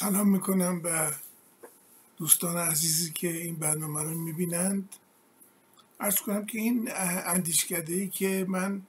[0.00, 1.14] سلام می‌کنم به
[2.16, 4.96] دوستان عزیزی که این برنامه رو می‌بینند.
[6.00, 8.82] ارز کنم که این اندیشکده ای که من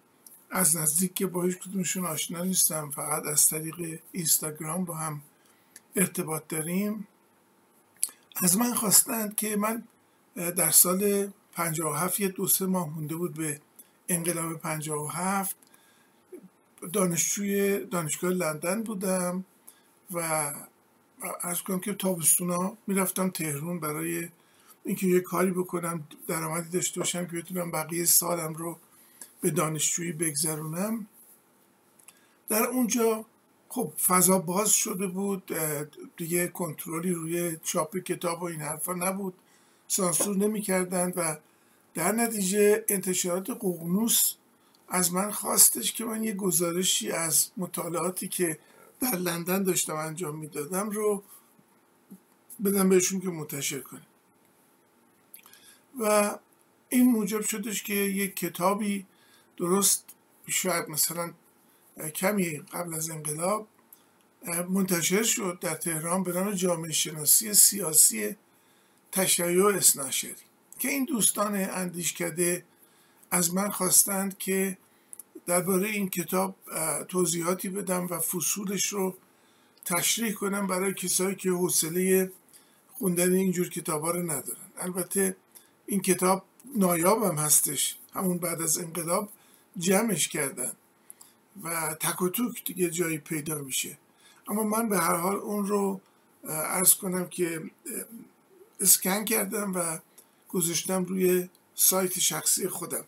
[0.49, 5.21] از نزدیک که با هیچ کدومشون آشنا نیستم فقط از طریق اینستاگرام با هم
[5.95, 7.07] ارتباط داریم.
[8.35, 9.83] از من خواستند که من
[10.35, 13.61] در سال 57 یه دو سه ماه مونده بود به
[14.09, 15.55] انقلاب 57
[16.93, 19.45] دانشجوی دانشگاه لندن بودم
[20.11, 20.53] و
[21.41, 24.29] از کنم که تابستونا می‌رفتم تهرون برای
[24.85, 28.77] اینکه یه کاری بکنم درآمدی داشته باشم که بتونم بقیه سالم رو
[29.41, 31.07] به دانشجویی بگذرونم
[32.49, 33.25] در اونجا
[33.69, 35.51] خب فضا باز شده بود
[36.17, 39.33] دیگه کنترلی روی چاپ کتاب و این حرفا نبود.
[39.87, 41.37] سانسور نمی‌کردند و
[41.93, 44.33] در نتیجه انتشارات ققنوس
[44.89, 48.59] از من خواستش که من یه گزارشی از مطالعاتی که
[49.01, 51.23] در لندن داشتم انجام می‌دادم رو
[52.65, 54.05] بدم بهشون که منتشر کنیم
[55.99, 56.37] و
[56.89, 59.05] این موجب شدش که یک کتابی
[59.57, 60.05] درست
[60.47, 61.33] شاید مثلا
[62.15, 63.67] کمی قبل از انقلاب
[64.69, 68.35] منتشر شد در تهران به نام جامعه شناسی سیاسی
[69.11, 70.35] تشیع اسناشری
[70.79, 72.65] که این دوستان اندیشکده
[73.31, 74.77] از من خواستند که
[75.45, 76.55] درباره این کتاب
[77.07, 79.15] توضیحاتی بدم و فصولش رو
[79.85, 82.31] تشریح کنم برای کسایی که حوصله
[82.97, 84.67] خوندن اینجور کتاب ها رو ندارن.
[84.77, 85.35] البته
[85.85, 87.97] این کتاب نایاب هم هستش.
[88.13, 89.29] همون بعد از انقلاب
[89.77, 90.71] جمعش کردن
[91.63, 93.97] و تک و توک دیگه جایی پیدا میشه.
[94.47, 96.01] اما من به هر حال اون رو
[96.47, 97.71] ارز کنم که
[98.79, 99.99] اسکن کردم و
[100.49, 103.05] گذاشتم روی سایت شخصی خودم.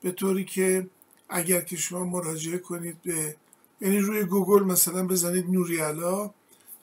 [0.00, 0.88] به طوری که
[1.34, 3.36] اگر که شما مراجعه کنید به
[3.80, 6.30] یعنی روی گوگل مثلا بزنید نوریالا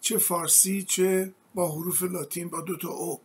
[0.02, 3.19] چه فارسی چه با حروف لاتین با دو تا او.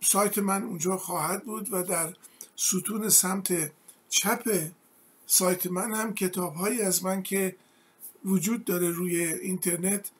[0.00, 2.16] سایت من اونجا خواهد بود و در
[2.56, 3.72] ستون سمت
[4.08, 4.70] چپ
[5.26, 7.56] سایت من هم کتاب هایی از من که
[8.24, 10.10] وجود داره روی اینترنت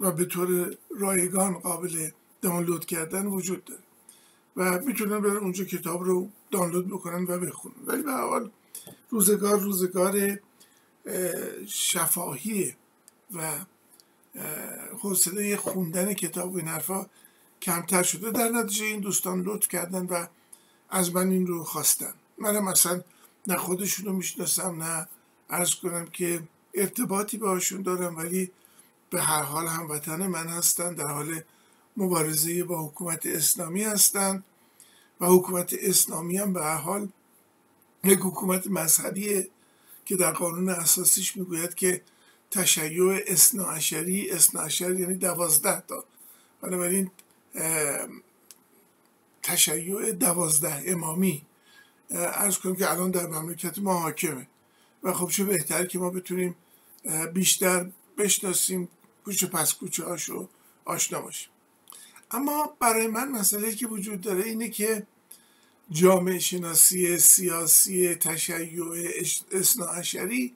[0.00, 2.10] و به طور رایگان قابل
[2.42, 3.82] دانلود کردن وجود داره.
[4.56, 7.74] و می‌تونن برن اونجا کتاب رو دانلود بکنن و بخونن.
[7.86, 8.50] ولی به حال
[9.10, 10.38] روزگار روزگار
[11.66, 12.76] شفاهیه
[13.34, 13.52] و
[14.98, 17.06] حوصله خوندن کتاب و این حرفا
[17.62, 18.30] کمتر شده.
[18.30, 20.26] در نتیجه این دوستان لطف کردن و
[20.90, 22.14] از من این رو خواستن.
[22.38, 23.02] منم اصلا
[23.46, 25.08] نه خودشون رو می‌شناسم نه
[25.50, 26.42] ارز کنم که
[26.74, 28.50] ارتباطی باشون دارم ولی
[29.10, 31.40] به هر حال هموطن من هستن در حال
[31.96, 34.44] مبارزه با حکومت اسلامی هستند
[35.20, 37.08] و حکومت اسلامی هم به حال
[38.04, 39.48] یک حکومت مذهبیه
[40.04, 42.02] که در قانون اساسیش می‌گوید که
[42.50, 46.04] تشیع اصناعشری اصناعشر یعنی دوازده تا.
[46.60, 47.10] بنابراین
[49.42, 51.46] تشیع دوازده امامی.
[52.10, 54.48] ارز کنم که الان در مملکت ما حاکمه.
[55.02, 56.56] و خب چه بهتر که ما بتونیم
[57.34, 58.88] بیشتر بشناسیم
[59.24, 60.48] کوچه پس کوچه هاشو
[60.84, 61.50] آشنا باشیم.
[62.30, 65.06] اما برای من مسئله که وجود داره اینه که
[65.90, 68.82] جامعه شناسی سیاسی تشیع
[69.52, 70.54] اصناعشری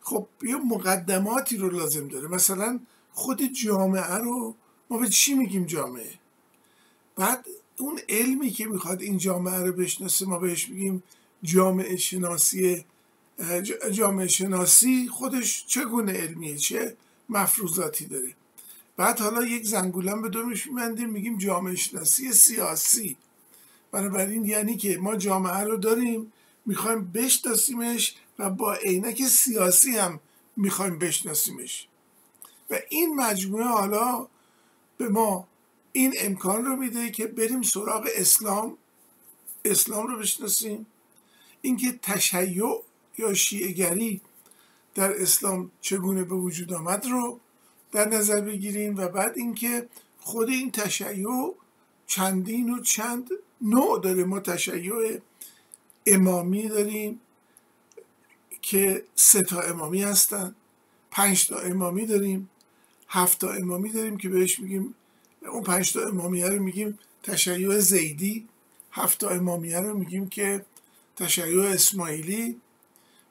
[0.00, 2.28] خب یه مقدماتی رو لازم داره.
[2.28, 2.80] مثلا
[3.12, 4.54] خود جامعه رو
[4.90, 6.14] ما به چی میگیم جامعه؟
[7.16, 7.46] بعد
[7.78, 11.02] اون علمی که می‌خواد این جامعه رو بشناسه ما بهش میگیم
[11.42, 12.84] جامعه شناسی
[13.92, 16.96] جامعه شناسی خودش چگونه علمیه؟ چه
[17.28, 18.34] مفروضاتی داره؟
[18.96, 23.16] بعد حالا یک زنگولم به دومش میبندیم میگیم جامعه شناسی سیاسی.
[23.92, 26.32] بنابراین یعنی که ما جامعه رو داریم
[26.66, 30.20] می‌خوایم بشناسیمش و با عینک سیاسی هم
[30.56, 31.88] می‌خوایم بشناسیمش.
[32.70, 34.26] و این مجموعه حالا
[34.98, 35.48] به ما
[35.92, 38.76] این امکان رو میده که بریم سراغ اسلام.
[39.64, 40.86] اسلام رو بشناسیم.
[41.62, 42.82] اینکه تشیع
[43.18, 44.20] یا شیعگری
[44.94, 47.40] در اسلام چگونه به وجود آمد رو
[47.94, 49.88] در نظر بگیریم و بعد اینکه
[50.18, 51.54] خود این تشیع
[52.06, 53.30] چندین و چند
[53.60, 54.24] نوع داره.
[54.24, 55.20] ما تشیع
[56.06, 57.20] امامی داریم
[58.62, 60.54] که سه تا امامی هستن
[61.10, 62.50] پنج تا امامی داریم
[63.08, 64.94] هفت تا امامی داریم که بهش میگیم
[65.52, 68.48] اون پنج تا امامیه رو میگیم تشیع زیدی
[68.92, 70.64] هفت تا امامیه رو میگیم که
[71.16, 72.60] تشیع اسماعیلی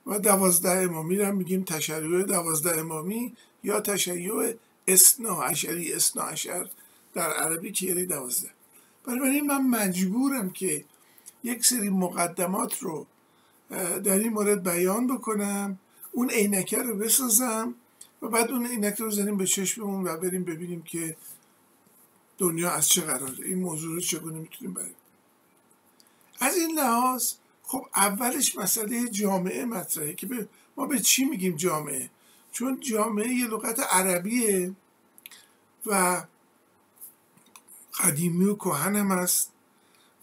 [0.08, 3.34] و دوازده امامی رو میگیم تشیع دوازده امامی.
[3.64, 4.54] یا تشیع
[4.88, 6.70] اسنا عشری اسنا عشر
[7.14, 8.50] در عربی که یعنی دوازده.
[9.06, 10.86] بنابراین من مجبورم که
[11.44, 13.06] یک سری مقدمات رو
[14.04, 15.80] در این مورد بیان بکنم
[16.12, 17.76] اون عینکه رو بسازم
[18.22, 21.16] و بعد اون اینک رو بزنیم به چشممون و بریم ببینیم که
[22.38, 23.46] دنیا از چه قراره.
[23.46, 24.96] این موضوع رو چگونه می‌تونیم بریم؟
[26.40, 27.34] از این لحاظ
[27.64, 32.10] خب اولش مسئله جامعه مطرحه که ما به چی میگیم جامعه؟
[32.54, 34.76] چون جامعه یه لغت عربیه
[35.86, 36.24] و
[38.00, 39.52] قدیمی و کهن هم است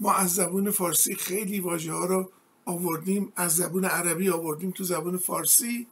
[0.00, 2.30] ما از زبون فارسی خیلی واژه ها رو
[2.64, 5.86] آوردیم از زبون عربی آوردیم تو زبون فارسی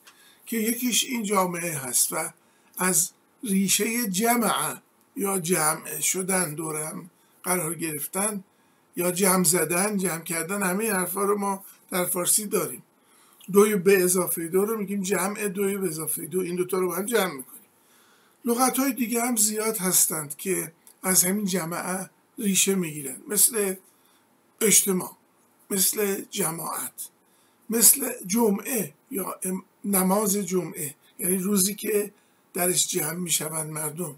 [0.46, 2.30] که یکیش این جامعه هست و
[2.78, 3.10] از
[3.44, 4.76] ریشه جمع
[5.16, 7.10] یا جمع شدن دورم
[7.42, 8.44] قرار گرفتن
[8.96, 12.82] یا جمع زدن جمع کردن همه حرفا رو ما در فارسی داریم.
[13.52, 16.40] دوی به اضافه دو رو میگیم جمع دوی به اضافه دو.
[16.40, 17.62] این دوتا رو با هم جمع می‌کنیم.
[18.44, 20.72] لغت های دیگه هم زیاد هستند که
[21.02, 23.16] از همین جمعه ریشه می‌گیرن.
[23.28, 23.74] مثل
[24.60, 25.16] اجتماع
[25.70, 27.08] مثل جماعت
[27.70, 29.40] مثل جمعه یا
[29.84, 30.94] نماز جمعه.
[31.18, 32.12] یعنی روزی که
[32.54, 34.14] درش جمع می‌شوند مردم.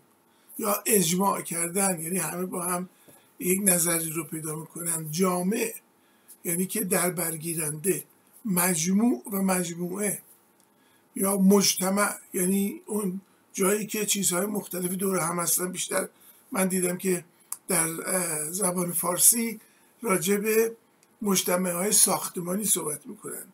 [0.58, 2.88] یا اجماع کردن یعنی همه با هم
[3.38, 5.10] یک نظری رو پیدا می‌کنن.
[5.10, 5.74] جامع
[6.44, 8.04] یعنی که در برگیرنده.
[8.44, 10.22] مجموع و مجموعه
[11.16, 13.20] یا مجتمع یعنی اون
[13.52, 15.72] جایی که چیزهای مختلفی دور هم هستن.
[15.72, 16.08] بیشتر
[16.52, 17.24] من دیدم که
[17.68, 17.88] در
[18.50, 19.60] زبان فارسی
[20.02, 20.76] راجع به
[21.22, 23.44] مجتمع های ساختمانی صحبت می‌کنن.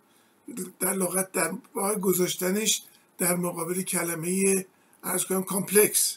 [0.81, 1.53] در لغت در
[2.01, 2.83] گذاشتنش
[3.19, 4.67] در مقابل کلمه
[5.05, 6.17] عرض کنم complex.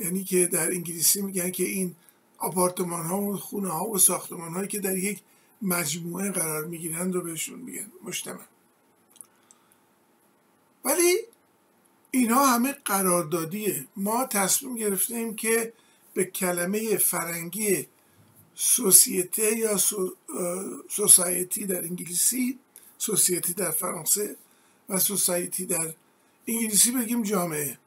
[0.00, 1.94] یعنی که در انگلیسی میگن که این
[2.38, 5.22] آپارتمان ها و خونه ها و ساختمان هایی که در یک
[5.62, 8.44] مجموعه قرار می‌گیرند رو بهشون میگن مجتمع.
[10.84, 11.16] ولی
[12.10, 13.86] اینها همه قراردادیه.
[13.96, 15.72] ما تصمیم گرفتیم که
[16.14, 17.86] به کلمه فرنگی
[18.54, 19.76] سوسیته یا
[20.88, 22.58] سوسایتی در انگلیسی
[22.98, 24.36] سوسیتی در فرانسه
[24.88, 25.94] و سوسایتی در
[26.46, 27.78] انگلیسی بگیم جامعه.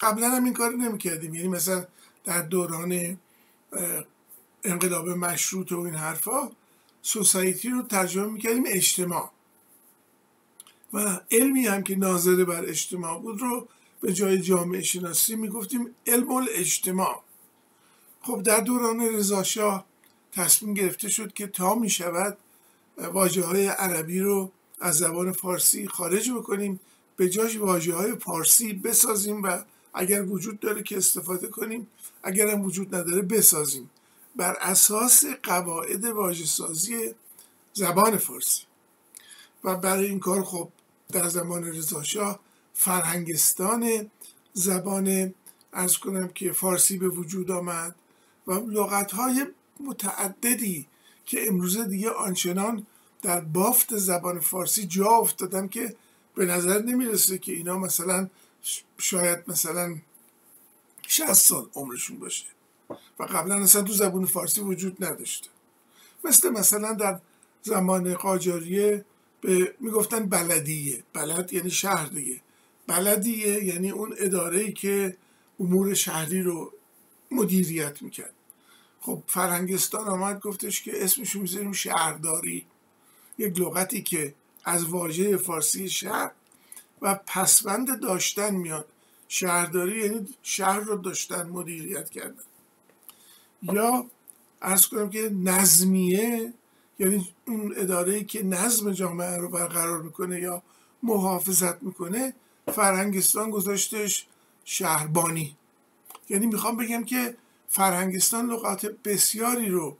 [0.00, 1.34] قبلا هم این کار نمی‌کردیم.
[1.34, 1.86] یعنی مثلا
[2.24, 3.18] در دوران
[4.64, 6.50] انقلاب مشروط و این حرفا
[7.06, 9.30] سوسایتی رو ترجمه می‌کردیم اجتماع.
[10.92, 13.68] و علمی هم که ناظر بر اجتماع بود رو
[14.00, 17.22] به جای جامعه شناسی می‌گفتیم علم الاجتماع.
[18.20, 19.84] خب در دوران رضاشاه
[20.32, 22.38] تصمیم گرفته شد که تا می شود
[22.98, 26.80] واجه های عربی رو از زبان فارسی خارج بکنیم
[27.16, 29.58] به جاش واجه های فارسی بسازیم و
[29.94, 31.86] اگر وجود داره که استفاده کنیم
[32.22, 33.90] اگر هم وجود نداره بسازیم.
[34.36, 37.14] بر اساس قواعد واژه سازی
[37.72, 38.62] زبان فارسی.
[39.64, 40.68] و برای این کار خب
[41.12, 42.40] در زمان رضاشاه
[42.74, 44.10] فرهنگستان
[44.52, 45.34] زبان
[45.72, 47.94] ارز کنم که فارسی به وجود آمد
[48.46, 49.46] و لغت های
[49.80, 50.86] متعددی
[51.26, 52.86] که امروزه دیگه آنچنان
[53.22, 55.96] در بافت زبان فارسی جا افتادن که
[56.34, 58.28] به نظر نمی‌رسه که اینا مثلا
[58.98, 59.96] شاید مثلا
[61.06, 62.53] 60 سال عمرشون باشه.
[63.18, 65.48] و قبلا اصلا تو زبان فارسی وجود نداشته.
[66.24, 67.20] مثل مثلا در
[67.62, 69.04] زمان قاجاریه
[69.40, 71.02] به می‌گفتن بلدیه.
[71.12, 72.40] بلد یعنی شهر دیگه.
[72.86, 75.16] بلدیه یعنی اون اداره ای که
[75.60, 76.72] امور شهری رو
[77.30, 78.34] مدیریت می‌کرد.
[79.00, 82.66] خب فرهنگستان آمد گفتش که اسمشو می‌ذاریم شهرداری.
[83.38, 84.34] یک لغتی که
[84.64, 86.32] از واژه فارسی شهر
[87.02, 88.88] و پسوند داشتن میاد.
[89.28, 92.42] شهرداری یعنی شهر رو داشتن مدیریت کردن.
[93.62, 94.06] یا
[94.62, 96.52] ارز کنم که نظمیه
[96.98, 100.62] یعنی اون اداره که نظم جامعه رو برقرار می‌کنه یا
[101.02, 102.34] محافظت می‌کنه
[102.72, 104.26] فرهنگستان گذاشتش
[104.64, 105.56] شهربانی.
[106.28, 107.36] یعنی می‌خوام بگم که
[107.68, 109.96] فرهنگستان لغات بسیاری رو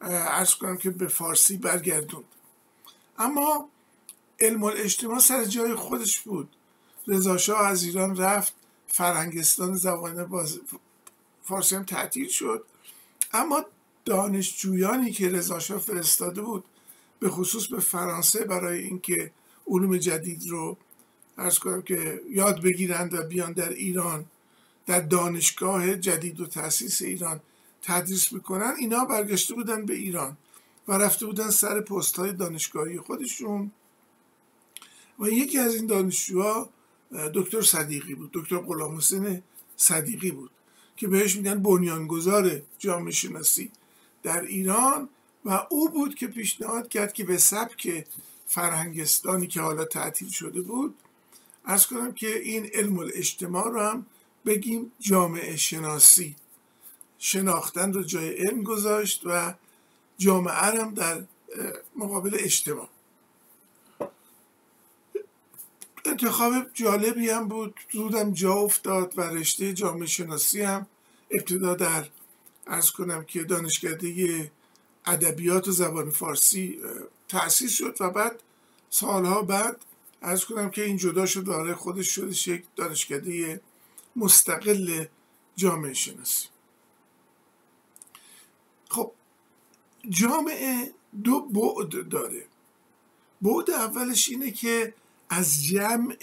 [0.00, 2.24] ارز کنم که به فارسی برگردوند.
[3.18, 3.68] اما
[4.40, 6.48] علم اجتماع سر جای خودش بود.
[7.06, 8.54] رضاشاه از ایران رفت
[8.88, 10.46] فرهنگستان زبان
[11.42, 12.64] فارسی هم تعطیل شد.
[13.36, 13.64] اما
[14.04, 16.64] دانشجویانی که رضاشاه فرستاده بود
[17.20, 19.30] به خصوص به فرانسه برای اینکه
[19.66, 20.76] علوم جدید رو
[21.38, 24.24] ارز کنم که یاد بگیرند و بیان در ایران
[24.86, 27.40] در دانشگاه جدید و تاسیس ایران
[27.82, 30.36] تدریس می‌کنن اینا برگشته بودن به ایران
[30.88, 33.70] و رفته بودن سر پست های دانشگاهی خودشون.
[35.18, 36.70] و یکی از این دانشجوها
[37.34, 39.42] دکتر صدیقی بود دکتر غلام حسین
[39.76, 40.50] صدیقی بود.
[40.96, 43.70] که بهش میگن بنیانگذار جامعه شناسی
[44.22, 45.08] در ایران
[45.44, 48.06] و او بود که پیشنهاد کرد که به سبک
[48.46, 50.94] فرهنگستانی که حالا تعطیل شده بود
[51.64, 54.06] از کنم که این علم الاجتماع رو هم
[54.46, 56.36] بگیم جامعه شناسی.
[57.18, 59.54] شناختن رو جای علم گذاشت و
[60.18, 61.24] جامعه هم در
[61.96, 62.88] مقابل اجتماع.
[66.06, 67.80] انتخاب جالبی هم بود.
[67.92, 70.86] زودم جا افتاد و رشته جامعه شناسی هم
[71.30, 72.08] ابتدا در
[72.66, 74.52] ارز کنم که دانشکده
[75.06, 76.80] ادبیات و زبان فارسی
[77.28, 78.42] تأسیس شد و بعد
[78.90, 79.76] سالها بعد
[80.22, 83.60] ارز کنم که این جدا شد داره خودش شدش یک دانشکده
[84.16, 85.04] مستقل
[85.56, 86.48] جامعه شناسی.
[88.88, 89.12] خب
[90.08, 90.92] جامعه
[91.24, 92.46] دو بعد داره.
[93.42, 94.94] بعد اولش اینه که
[95.28, 96.16] از جمع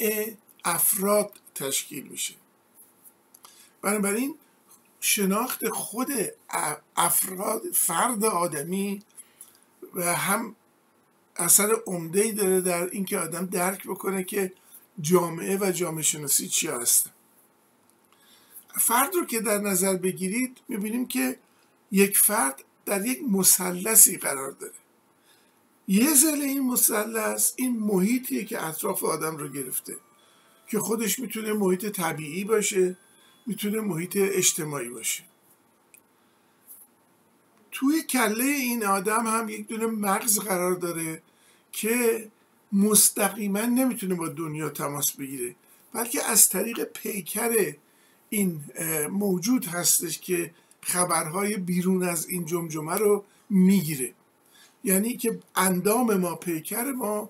[0.66, 2.34] افراد تشکیل میشه.
[3.82, 4.36] بنابراین
[5.00, 6.08] شناخت خود
[6.96, 9.02] افراد فرد آدمی
[9.96, 10.56] و هم
[11.36, 14.54] اثر عمده داره در اینکه آدم درک بکنه که
[15.02, 17.12] جامعه و جامعه شناسی چی هستن.
[18.78, 21.40] فرد رو که در نظر بگیرید می‌بینیم که
[21.92, 24.74] یک فرد در یک مثلثی قرار داره.
[25.88, 29.96] یه زل این مثلث این محیطیه که اطراف آدم رو گرفته
[30.68, 32.98] که خودش می‌تونه محیط طبیعی باشه
[33.46, 35.24] می‌تونه محیط اجتماعی باشه.
[37.72, 41.22] توی کله این آدم هم یک دونه مغز قرار داره
[41.72, 42.28] که
[42.72, 45.56] مستقیما نمی‌تونه با دنیا تماس بگیره
[45.94, 47.74] بلکه از طریق پیکر
[48.30, 48.62] این
[49.12, 54.14] موجود هستش که خبرهای بیرون از این جمجمه رو می‌گیره.
[54.84, 57.30] یعنی که اندام ما پیکر ما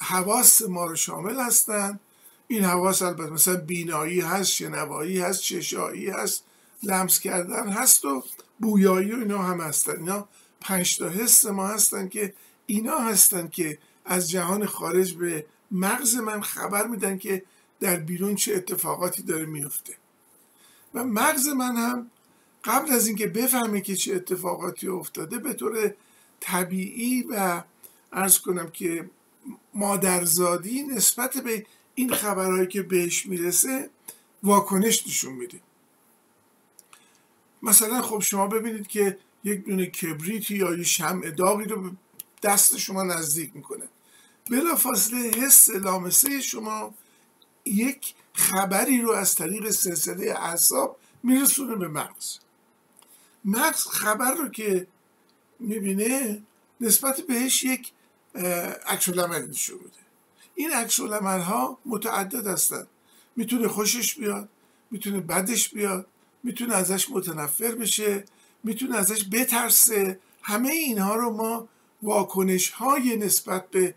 [0.00, 2.00] حواس ما رو شامل هستند
[2.48, 6.44] این حواس البته مثلا بینایی هست شنوایی هست چشایی هست
[6.82, 8.24] لمس کردن هست و
[8.58, 9.96] بویایی و اینا هم هستن.
[9.96, 10.28] اینا
[10.60, 12.34] پنج تا حس ما هستن که
[12.66, 17.42] اینا هستن که از جهان خارج به مغز من خبر میدن که
[17.80, 19.94] در بیرون چه اتفاقاتی داره میفته.
[20.94, 22.10] و مغز من هم
[22.64, 25.94] قبل از اینکه بفهمه که چه اتفاقاتی افتاده به طور
[26.40, 27.62] طبیعی و
[28.12, 29.10] ارز کنم که
[29.74, 33.90] مادرزادی نسبت به این خبرهایی که بهش می‌رسه
[34.42, 35.60] واکنش نشون میده.
[37.62, 41.90] مثلا خب شما ببینید که یک دونه کبریتی یا یه شمع داغی رو به
[42.42, 43.88] دست شما نزدیک می‌کنه.
[44.50, 46.94] بلا فاصله حس لامسه شما
[47.64, 52.38] یک خبری رو از طریق سلسله اعصاب میرسونه به مغز.
[53.44, 54.86] مغز خبر رو که
[55.60, 56.42] می‌بینه
[56.80, 57.92] نسبت بهش یک
[58.86, 60.00] عکس نشون میده.
[60.54, 62.86] این عکس ها متعدد هستند
[63.36, 64.48] می‌تونه خوشش بیاد
[64.90, 66.06] می‌تونه بدش بیاد
[66.42, 68.24] می‌تونه ازش متنفر بشه
[68.64, 70.20] می‌تونه ازش بترسه.
[70.42, 71.68] همه اینها رو ما
[72.02, 73.94] واکنش های نسبت به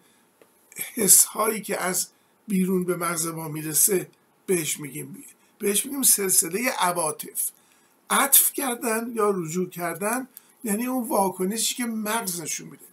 [0.96, 2.08] حس هایی که از
[2.48, 4.08] بیرون به مغز ما می‌رسه
[4.46, 5.24] بهش میگیم.
[5.60, 7.50] بهش میگیم سلسله عواطف.
[8.10, 10.28] عطف کردن یا رجوع کردن
[10.64, 12.86] یعنی اون واکنشی که مغز نشون میده.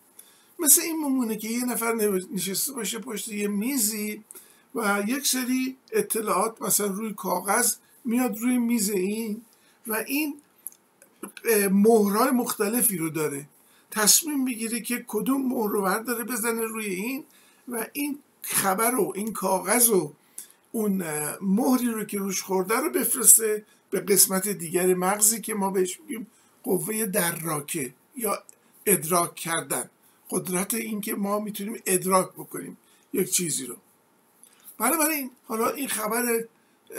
[0.58, 1.92] مثل این ممونه که یه نفر
[2.32, 4.24] نشسته باشه پشت یه میزی
[4.74, 7.74] و یک سری اطلاعات مثلا روی کاغذ
[8.04, 9.42] میاد روی میز این
[9.86, 10.34] و این
[11.70, 13.48] مهرهای مختلفی رو داره.
[13.90, 17.24] تصمیم می‌گیره که کدوم مهر رو برداره بزنه روی این
[17.68, 20.12] و این خبر رو این کاغذ و
[20.72, 21.04] اون
[21.40, 26.26] مهری رو که روش خورده رو بفرسته به قسمت دیگر مغزی که ما بهش میگیم
[26.62, 28.42] قوه دراکه یا
[28.86, 29.90] ادراک کردن.
[30.30, 32.76] قدرت اینکه ما می‌تونیم ادراک بکنیم
[33.12, 33.76] یک چیزی رو.
[34.78, 36.44] بنابراین حالا این خبر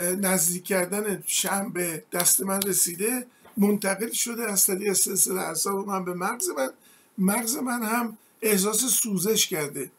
[0.00, 3.26] نزدیک کردن شم به دست من رسیده
[3.56, 6.70] منتقل شده از طریق سلسله اعصاب من به مغز من.
[7.18, 9.90] مغز من هم احساس سوزش کرده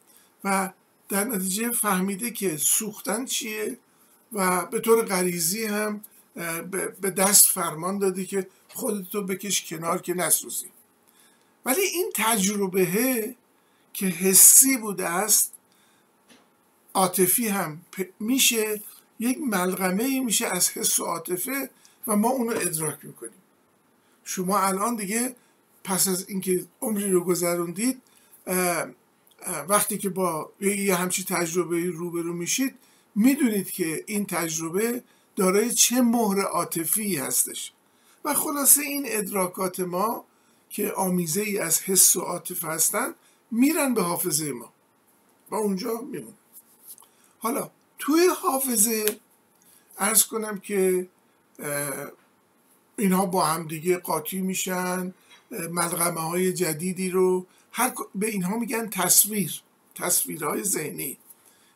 [0.43, 0.71] و
[1.09, 3.77] در نتیجه فهمیده که سوختن چیه
[4.33, 6.01] و به طور غریزی هم
[7.01, 10.67] به دست فرمان دادی که خودتو بکش کنار که نسوزی.
[11.65, 13.35] ولی این تجربه
[13.93, 15.53] که حسی بوده است
[16.93, 17.81] عاطفی هم
[18.19, 18.81] میشه
[19.19, 21.69] یک ملغمه میشه از حس و عاطفه
[22.07, 23.33] و ما اونو ادراک می‌کنیم.
[24.23, 25.35] شما الان دیگه
[25.83, 28.01] پس از اینکه عمری رو گذروندید
[29.67, 32.75] وقتی که با یه همچی تجربه روبرو میشید
[33.15, 35.03] می‌دونید که این تجربه
[35.35, 37.71] دارای چه مهر عاطفی هستش.
[38.25, 40.25] و خلاصه این ادراکات ما
[40.69, 43.13] که آمیزه ای از حس و عاطفه هستن
[43.51, 44.73] میرن به حافظه ما.
[45.51, 46.33] و اونجا میمون
[47.39, 49.05] حالا توی حافظه
[49.97, 51.07] ارز کنم که
[52.97, 55.13] اینها با هم دیگه قاطی میشن
[55.51, 59.61] ملغمه های جدیدی رو هر به اینها میگن تصویر
[59.95, 61.17] تصویرهای ذهنی.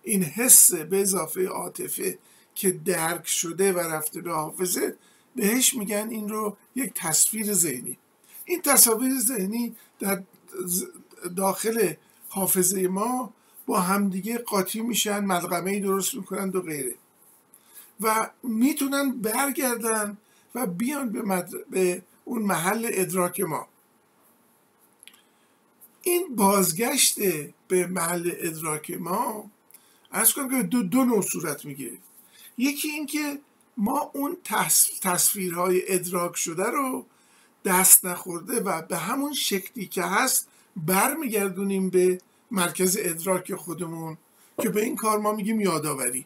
[0.04, 2.20] این حس به اضافه عاطفه
[2.56, 4.96] که درک شده و رفته به حافظه
[5.38, 7.98] بهش میگن این رو یک تصویر ذهنی.
[8.46, 10.24] این تصاویر ذهنی در
[11.36, 11.94] داخل
[12.30, 13.34] حافظه ما
[13.66, 16.96] با همدیگه قاطی میشن ملغمه درست می‌کنند و غیره.
[18.02, 20.18] و می‌تونن برگردن
[20.56, 23.68] و بیان به, به اون محل ادراک ما.
[26.02, 27.20] این بازگشت
[27.68, 29.52] به محل ادراک ما
[30.12, 31.98] از کنم که دو, دو نوع صورت می‌گیره.
[32.58, 33.40] یکی اینکه
[33.78, 34.38] ما اون
[35.02, 37.06] تصویرهای ادراک شده رو
[37.66, 44.18] دست نخورده و به همون شکلی که هست برمیگردونیم به مرکز ادراک خودمون
[44.62, 46.26] که به این کار ما میگیم یادآوری.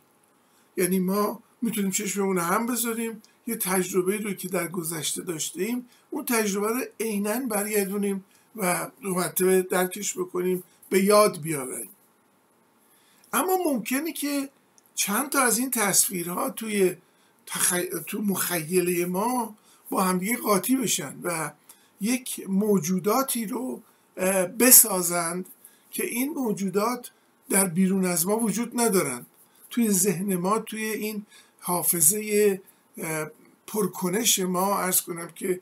[0.78, 6.68] یعنی ما می‌تونیم چشممون هم بذاریم یه تجربه رو که در گذشته داشتیم اون تجربه
[6.68, 8.24] رو عینا برگردونیم
[8.56, 11.90] و مرتبه درکش بکنیم به یاد بیاوریم.
[13.34, 14.50] اما ممکنه که
[14.96, 16.96] چند تا از این تصویرها توی
[18.08, 19.56] تو مخیله ما
[19.90, 21.52] با همدیگه قاطی بشن و
[22.02, 23.82] یک موجوداتی رو
[24.60, 25.46] بسازند
[25.92, 27.12] که این موجودات
[27.50, 29.26] در بیرون از ما وجود ندارند.
[29.70, 31.26] توی ذهن ما توی این
[31.60, 32.62] حافظه
[33.68, 35.60] پرکنش ما ارز کنم که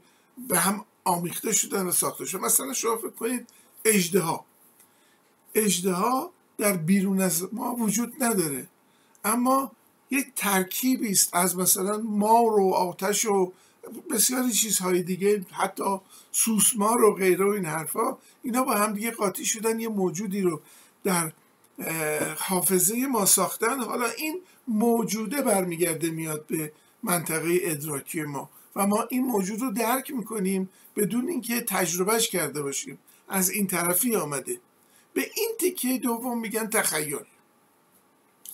[0.48, 2.42] به هم آمیخته شدن و ساخته شدن.
[2.42, 3.48] مثلا شما فکر کنید
[3.86, 4.46] اجده ها
[5.56, 8.68] اجده ها در بیرون از ما وجود نداره.
[9.24, 9.72] اما
[10.12, 13.54] یک ترکیبی است از مثلا مار و آتش و
[14.12, 15.98] بسیاری چیزهای دیگه حتی
[16.32, 18.18] سوسمار و غیره و این حرفا.
[18.44, 20.62] اینا با هم دیگه قاطی شدن یه موجودی رو
[21.04, 21.32] در
[22.38, 23.80] حافظه ما ساختن.
[23.80, 26.72] حالا این موجوده برمیگرده میاد به
[27.04, 33.00] منطقه ادراکی ما و ما این موجود رو درک می‌کنیم بدون اینکه تجربهش کرده باشیم.
[33.28, 34.60] از این طرفی آمده.
[35.14, 37.20] به این تکه دوم میگن تخیل.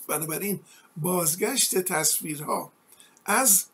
[0.08, 0.60] بنابراین
[0.96, 2.72] بازگشت تصویرها
[3.24, 3.64] از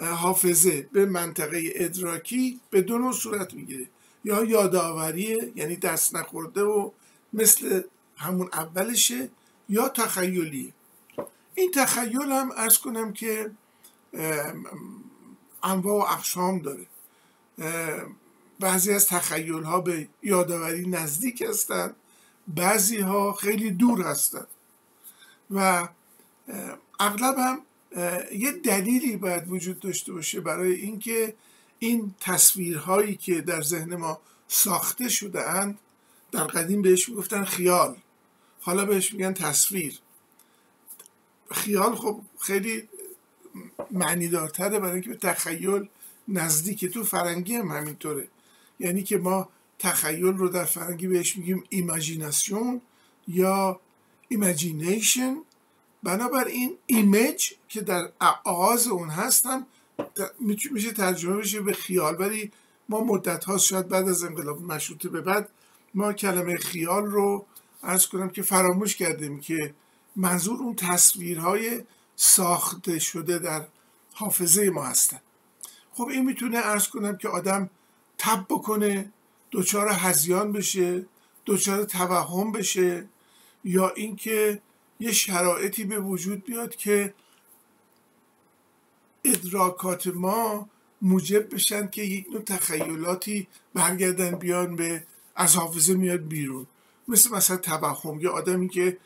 [0.00, 3.88] حافظه به منطقه ادراکی به دو نوع صورت می‌گیره.
[4.24, 6.90] یا یادآوری یعنی دست نخورده و
[7.32, 7.82] مثل
[8.16, 9.28] همون اولشه
[9.68, 10.72] یا تخیلیه
[11.54, 13.50] این تخیل هم ارز کنم که
[15.62, 16.86] انواع و اقسام داره.
[18.60, 21.96] بعضی از تخیل ها به یادآوری نزدیک هستند
[22.48, 24.46] بعضی ها خیلی دور هستند
[25.50, 25.88] و
[27.00, 27.60] اغلب هم
[28.32, 31.34] یه دلیلی باید وجود داشته باشه برای اینکه
[31.78, 35.78] این تصویرهایی که در ذهن ما ساخته شده اند
[36.32, 37.96] در قدیم بهش می‌گفتن خیال.
[38.60, 39.98] حالا بهش میگن تصویر.
[41.50, 42.88] خیال خب خیلی
[43.90, 45.88] معنی دارتره برای اینکه به تخیل
[46.28, 48.28] نزدیک تو فرنگی هم همینطوره.
[48.80, 52.80] یعنی که ما تخیل رو در فرنگی بهش میگیم imagination
[53.28, 53.80] یا
[54.28, 55.36] imagination
[56.02, 58.12] بنابراین image که در
[58.44, 59.66] آغاز اون هستم
[60.70, 62.16] میشه ترجمه بشه به خیال.
[62.20, 62.52] ولی
[62.88, 65.48] ما مدت ها شاید بعد از انقلاب مشروطه به بعد
[65.94, 67.46] ما کلمه خیال رو
[67.82, 69.74] ارز کنم که فراموش کردیم که
[70.16, 71.82] منظور اون تصویرهای
[72.16, 73.66] ساخته شده در
[74.14, 75.20] حافظه ما هستن.
[75.92, 77.70] خب این می‌تونه ارز کنم که آدم
[78.18, 79.12] تب بکنه
[79.52, 81.06] دچار هزیان بشه
[81.46, 83.08] دچار توهم بشه
[83.64, 84.62] یا اینکه
[85.00, 87.14] یه شرایطی به وجود بیاد که
[89.24, 90.68] ادراکات ما
[91.02, 95.04] موجب بشن که یک نوع تخیلاتی برگردن بیان به
[95.36, 96.66] از حافظه میاد بیرون.
[97.08, 98.20] مثل مثلا توهم.
[98.20, 98.98] یه آدمی که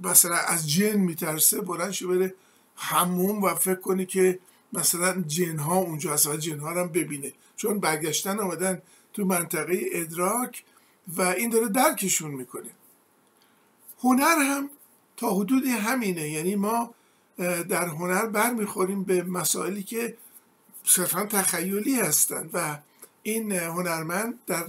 [0.00, 2.34] مثلا از جن میترسه بلند شو بره
[2.76, 4.38] همون و فکر کنی که
[4.72, 7.32] مثلا جن ها اونجا هست و جن ها هم ببینه.
[7.56, 10.64] چون برگشتن آمدن تو منطقه ادراک
[11.16, 12.70] و این داره درکشون می‌کنه.
[13.98, 14.70] هنر هم
[15.16, 16.28] تا حدودی همینه.
[16.30, 16.94] یعنی ما
[17.68, 20.16] در هنر برمیخوریم به مسائلی که
[20.84, 22.78] صرفا تخیلی هستند و
[23.22, 24.66] این هنرمند در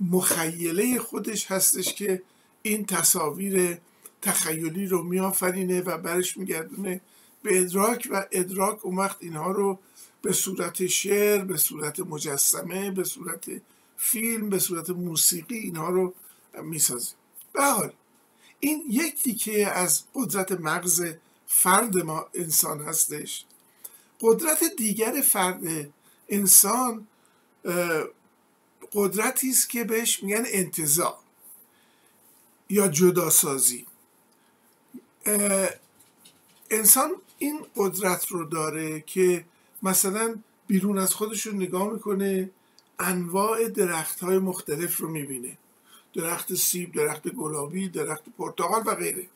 [0.00, 2.22] مخیله خودش هستش که
[2.62, 3.78] این تصاویر
[4.22, 7.00] تخیلی رو میآفرینه و برش میگردونه
[7.42, 9.78] به ادراک و ادراک اون وقت اینها رو
[10.22, 13.50] به صورت شعر به صورت مجسمه به صورت
[13.96, 16.14] فیلم به صورت موسیقی اینها رو
[16.62, 17.14] می‌سازه
[17.52, 17.92] به حال
[18.60, 21.12] این یک تیکه از قدرت مغز
[21.46, 23.44] فرد ما انسان هستش.
[24.20, 25.92] قدرت دیگر فرد
[26.28, 27.06] انسان
[28.92, 31.18] قدرتی است که بهش میگن انتظار
[32.70, 33.86] یا جداسازی.
[36.70, 39.44] انسان این قدرت رو داره که
[39.82, 42.50] مثلا بیرون از خودش رو نگاه می‌کنه
[42.98, 45.58] انواع درخت های مختلف رو می‌بینه.
[46.16, 49.26] درخت سیب درخت گلابی درخت پرتقال و غیره.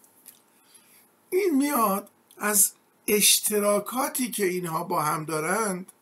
[1.30, 2.72] این میاد از
[3.06, 5.92] اشتراکاتی که اینها با هم دارند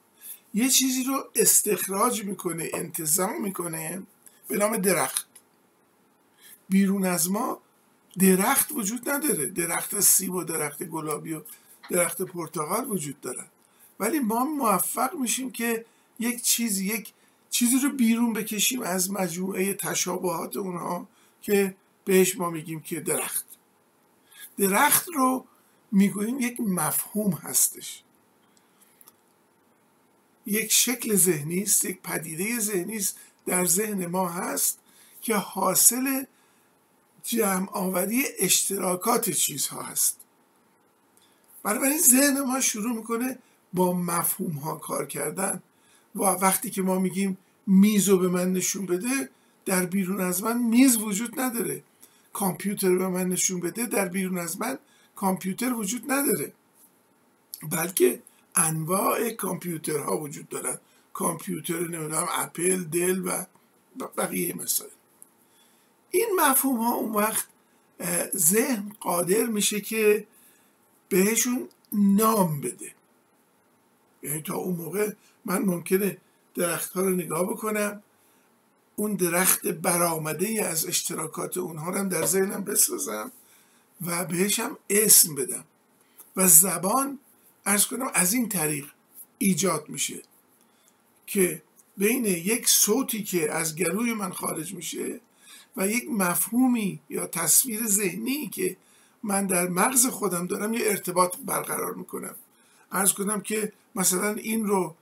[0.55, 4.03] یه چیزی رو استخراج می‌کنه انتظام می‌کنه
[4.49, 5.27] به نام درخت.
[6.69, 7.61] بیرون از ما
[8.19, 9.47] درخت وجود نداره.
[9.47, 11.43] درخت سیب و درخت گلابی و
[11.91, 13.47] درخت پرتقال وجود دارن.
[14.01, 15.85] ولی ما موفق میشیم که
[16.19, 17.12] یک چیز یک
[17.50, 21.08] چیزی رو بیرون بکشیم از مجموعه تشابهات اونها
[21.42, 23.46] که بهش ما میگیم که درخت.
[24.58, 25.44] درخت رو
[25.92, 28.02] می‌گوییم یک مفهوم هستش.
[30.46, 34.78] یک شکل ذهنی است یک پدیده ذهنی است در ذهن ما هست
[35.22, 36.24] که حاصل
[37.22, 40.20] جمع آوری اشتراکات چیزها هست.
[41.62, 43.38] بنابراین ذهن ما شروع می‌کنه
[43.72, 45.62] با مفهوم ها کار کردن.
[46.24, 49.28] وقتی که ما میگیم میز رو به من نشون بده
[49.64, 51.83] در بیرون از من میز وجود نداره.
[52.33, 54.78] کامپیوتر به من نشون بده در بیرون از من
[55.16, 56.52] کامپیوتر وجود نداره.
[57.70, 58.22] بلکه
[58.54, 60.78] انواع کامپیوترها وجود دارن.
[61.12, 63.44] کامپیوتر نمی‌دونم اپل دل و
[64.16, 64.90] بقیه مسائل.
[66.11, 67.46] این مفهوم ها اون وقت
[68.37, 70.26] ذهن قادر میشه که
[71.09, 72.92] بهشون نام بده.
[74.22, 75.12] یعنی تا اون موقع
[75.48, 76.18] من ممکنه
[76.54, 78.02] درخت ها رو نگاه بکنم.
[78.96, 83.32] اون درخت برآمده از اشتراکات اونها رو در ذهنم بسازم
[84.06, 85.64] و بهشم اسم بدم.
[86.37, 87.18] و زبان
[87.66, 88.87] ارز کنم از این طریق
[89.38, 90.22] ایجاد میشه
[91.26, 91.62] که
[91.96, 95.20] بین یک صوتی که از گلوی من خارج میشه
[95.76, 98.76] و یک مفهومی یا تصویر ذهنی که
[99.22, 102.34] من در مغز خودم دارم یه ارتباط برقرار می‌کنم.
[102.92, 104.94] ارز کنم که مثلا این رو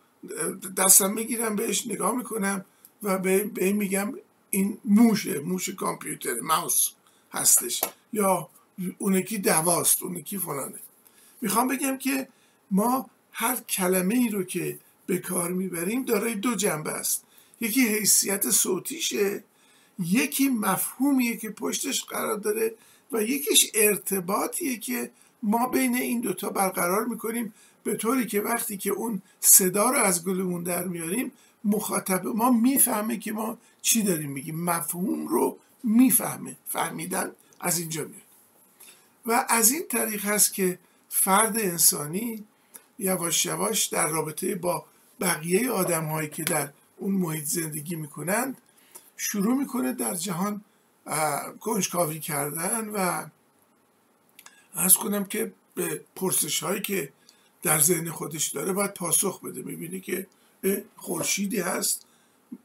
[0.76, 2.64] دستم می‌گیرم بهش نگاه می‌کنم
[3.02, 4.12] و به, به میگم
[4.50, 6.90] این موشه موش کامپیوتر ماوس
[7.32, 7.84] هستش.
[8.12, 8.48] یا
[8.98, 10.78] اونکی دواست اونکی فلانه.
[11.40, 12.28] می‌خوام بگم که
[12.70, 17.24] ما هر کلمه ای رو که به کار می‌بریم دارای دو جنبه است.
[17.60, 19.44] یکی حیثیت صوتیشه
[19.98, 22.74] یکی مفهومیه که پشتش قرار داره
[23.12, 25.10] و یکیش ارتباطیه که
[25.42, 27.54] ما بین این دوتا برقرار می‌کنیم
[27.86, 31.32] به طوری که وقتی که اون صدا رو از گلمون در میاریم
[31.64, 34.64] مخاطب ما می‌فهمه که ما چی داریم میگیم.
[34.64, 36.56] مفهوم رو می‌فهمه.
[36.68, 38.22] فهمیدن از اینجا میاد.
[39.26, 42.44] و از این طریق هست که فرد انسانی
[42.98, 44.84] یواش یواش در رابطه با
[45.20, 48.56] بقیه آدم هایی که در اون محیط زندگی می‌کنند
[49.16, 50.60] شروع می‌کنه در جهان
[51.60, 53.26] کنجکاوی کردن و
[54.74, 57.12] ارز کنم که به پرسش هایی که
[57.66, 59.62] در ذهن خودش داره باید پاسخ بده.
[59.62, 60.26] می‌بینی که
[60.96, 62.06] خورشیدی هست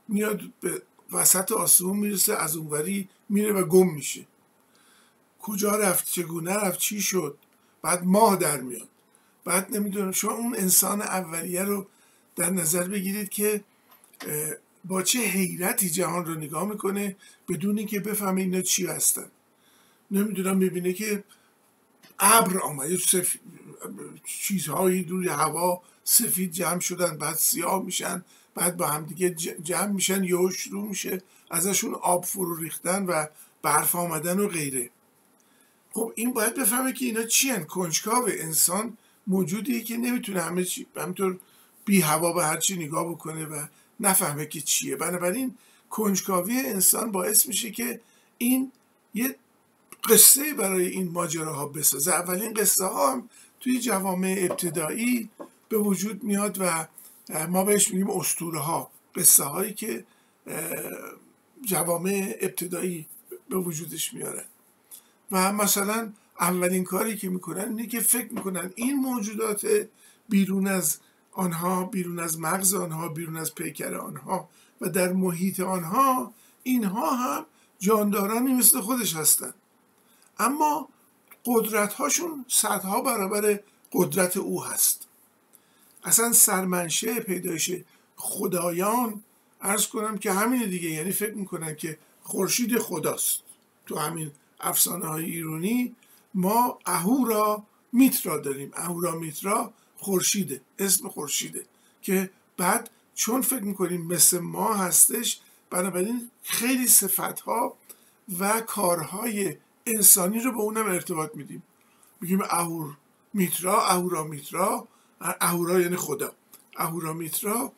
[0.08, 4.26] میاد به وسط آسمون می‌رسه از اونوری میره و گم میشه.
[5.42, 7.38] کجا رفت؟ چگونه رفت؟ چی شد؟
[7.82, 8.88] بعد ماه در میاد.
[9.46, 11.88] بعد نمی‌دونم شما اون انسان اولیه رو
[12.36, 13.64] در نظر بگیرید که
[14.86, 17.16] با چه حیرتی جهان رو نگاه می‌کنه
[17.50, 19.28] بدون اینکه بفهمه اینا چی هستن.
[20.12, 21.24] نمی‌دونم می‌بینه که
[22.20, 23.36] ابر آمده سف...
[24.26, 29.30] چیزهایی روی هوا سفید جمع شدن بعد سیاه میشن بعد با هم دیگه
[29.64, 33.26] جمع میشن یا شروع میشه ازشون آب فرو ریختن و
[33.62, 34.90] برف آمدن و غیره.
[35.92, 40.88] خب این باید بفهمه که اینا چی هن کنجکاو انسان موجودیه که نمی‌تونه همه چی
[40.98, 41.40] همینطور
[41.86, 43.66] بی هوا به هر چی نگاه بکنه و
[44.00, 44.96] نفهمه که چیه.
[44.96, 45.56] بنابراین
[45.90, 48.02] کنجکاوی انسان باعث میشه که
[48.38, 48.72] این
[49.14, 49.36] یه
[50.10, 52.12] قصه برای این ماجراها بسازه.
[52.12, 53.30] اولین قصه ها هم
[53.62, 55.30] توی جوامع ابتدایی
[55.70, 56.88] به وجود میاد و
[57.48, 60.06] ما بهش میگیم استوره ها قصه هایی که
[61.66, 63.08] جوامع ابتدایی
[63.50, 64.44] به وجودش میارن
[65.32, 69.88] و مثلا اولین کاری که می‌کنن اینه که فکر می‌کنن این موجودات
[70.30, 70.98] بیرون از
[71.32, 74.50] آنها بیرون از مغز آنها بیرون از پیکر آنها
[74.82, 77.46] و در محیط آنها اینها هم
[77.80, 79.54] جاندارانی مثل خودش هستند
[80.40, 80.90] اما
[81.46, 83.60] قدرت هاشون صدها برابر
[83.92, 85.08] قدرت او هست.
[86.04, 87.72] اصلا سرمنشه پیدایش
[88.16, 89.24] خدایان
[89.62, 93.42] ارز کنم که همین دیگه یعنی فکر می‌کنن که خورشید خداست.
[93.86, 95.96] تو همین افسانه های ایرونی
[96.34, 98.72] ما اهورا میترا داریم.
[98.76, 101.66] اهورا میترا خورشیده اسم خورشیده
[102.02, 107.78] که بعد چون فکر می‌کنیم مثل ما هستش بنابراین خیلی صفتها
[108.40, 109.58] و کارهای
[109.96, 111.64] انسانی رو به اونم ارتباط میدیم.
[112.22, 112.98] میگیم اهور
[113.34, 114.88] میترا اهورا میترا.
[115.22, 116.32] اهورا یعنی خدا.
[116.78, 117.72] اهورا میترا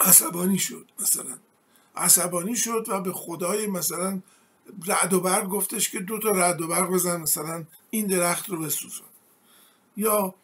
[0.00, 1.38] عصبانی شد مثلا.
[1.96, 4.20] عصبانی شد و به خدای مثلا
[4.86, 8.58] رعد و برق گفتش که دو تا رعد و برق بزن مثلا این درخت رو
[8.58, 9.04] بسوزن
[9.96, 10.34] یا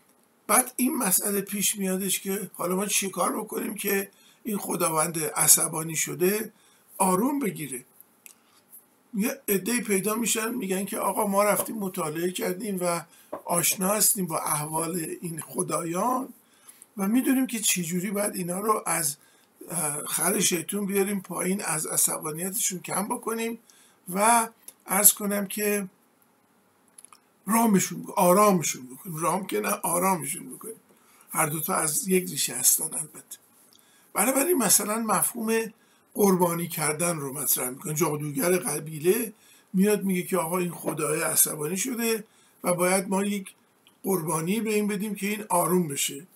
[0.46, 4.10] بعد این مسئله پیش میادش که حالا ما چیکار بکنیم که
[4.44, 6.52] این خداوند عصبانی شده
[6.98, 7.84] آروم بگیره.
[9.16, 13.02] یه عده پیدا میشن میگن که آقا ما رفتیم مطالعه کردیم و
[13.44, 16.28] آشنا هستیم با احوال این خدایان
[16.96, 19.16] و می‌دونیم که چجوری باید اینا رو از
[20.06, 23.58] خر شیطون بیاریم پایین از عصبانیتشون کم بکنیم
[24.14, 24.48] و
[24.86, 25.88] ارز کنم که
[27.46, 29.16] رامشون آرامشون بکنیم.
[29.16, 30.80] رام که نه آرامشون بکنیم.
[31.30, 33.38] هر دوتا از یک ریشه هستن البته.
[34.14, 35.72] بنابراین مثلا مفهوم
[36.16, 37.94] قربانی کردن رو مطرح می‌کنه.
[37.94, 39.32] جادوگر قبیله
[39.72, 42.24] میاد میگه که آقا این خدای عصبانی شده
[42.64, 43.54] و باید ما یک
[44.02, 46.26] قربانی به این بدیم که این آروم بشه.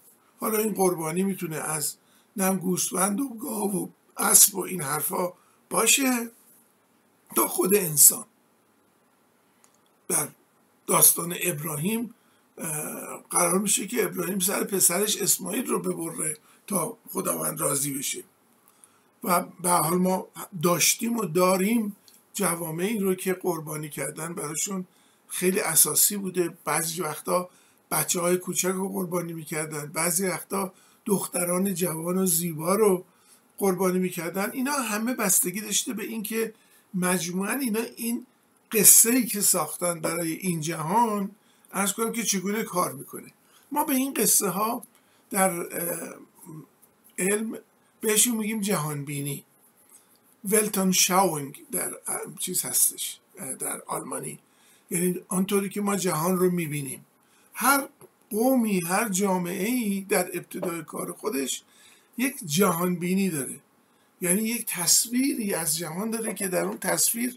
[0.41, 1.97] حالا این قربانی می‌تونه از
[2.37, 5.33] نم گوسفند و گاو و اسب و این حرفا
[5.71, 6.31] باشه
[7.37, 8.25] تا خود انسان.
[10.09, 10.29] در
[10.87, 12.15] داستان ابراهیم
[13.31, 18.25] قرار میشه که ابراهیم سر پسرش اسماعیل رو ببره تا خداوند راضی بشه.
[19.25, 20.27] و به حال ما
[20.63, 21.97] داشتیم و داریم
[22.35, 24.87] جوامعی رو که قربانی کردن براشون
[25.29, 26.57] خیلی اساسی بوده.
[26.65, 27.49] بعضی وقتا
[27.91, 30.73] بچه های کوچک رو قربانی می‌کردن بعضی وقتا
[31.07, 33.05] دختران جوان و زیبا رو
[33.59, 34.51] قربانی می‌کردن.
[34.51, 36.55] اینا همه بستگی داشته به اینکه
[36.95, 38.27] مجموعا اینا این
[38.73, 41.31] قصه ای که ساختن برای این جهان
[41.73, 43.33] ارز کنم که چگونه کار می‌کنه.
[43.73, 44.83] ما به این قصه ها
[45.31, 45.67] در
[47.19, 47.59] علم
[48.01, 49.45] بهشون میگیم جهان بینی
[50.45, 51.93] ولتون شاونگ در
[52.39, 53.19] چیز هستش
[53.59, 54.39] در آلمانی.
[54.91, 57.07] یعنی آنطوری که ما جهان رو می‌بینیم.
[57.55, 57.89] هر
[58.31, 61.63] قومی هر جامعه ای در ابتدای کار خودش
[62.19, 63.61] یک جهان بینی داره.
[64.21, 67.37] یعنی یک تصویری از جهان داره که در اون تصویر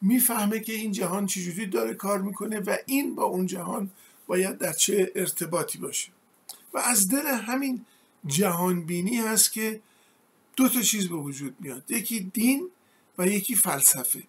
[0.00, 3.90] می‌فهمه که این جهان چجوری داره کار می‌کنه و این با اون جهان
[4.26, 6.08] باید در چه ارتباطی باشه.
[6.74, 7.84] و از دل همین
[8.26, 9.80] جهان بینی هست که
[10.56, 11.90] دو تا چیز به وجود میاد.
[11.90, 12.70] یکی دین
[13.18, 14.22] و یکی فلسفه.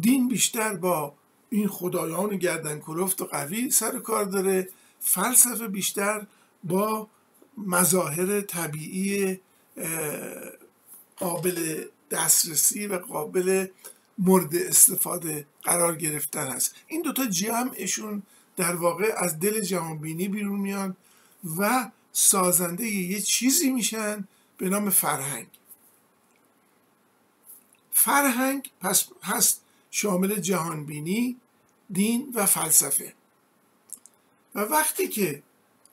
[0.00, 1.14] دین بیشتر با
[1.50, 4.68] این خدایان گردن کلفت و قوی سر کار داره.
[5.00, 6.26] فلسفه بیشتر
[6.64, 7.08] با
[7.58, 9.40] مظاهر طبیعی
[11.16, 13.66] قابل دسترسی و قابل
[14.18, 16.74] مورد استفاده قرار گرفتن هست.
[16.86, 18.22] این دوتا جمعشون
[18.56, 20.96] در واقع از دل جهانبینی بیرون میان
[21.58, 25.46] و سازنده یه چیزی میشن به نام فرهنگ.
[27.92, 31.36] فرهنگ پس هست شامل جهانبینی
[31.90, 33.14] دین و فلسفه.
[34.54, 35.42] و وقتی که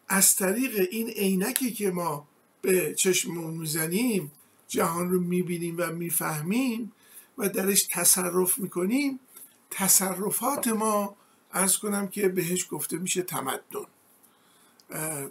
[0.08, 2.28] از طریق این عینکی که ما
[2.62, 4.32] به چشممون می‌زنیم
[4.68, 6.92] جهان رو می‌بینیم و می‌فهمیم
[7.38, 9.20] و درش تصرف می‌کنیم
[9.72, 11.16] تصرفات ما
[11.54, 13.86] ارز کنم که بهش گفته میشه تمدن.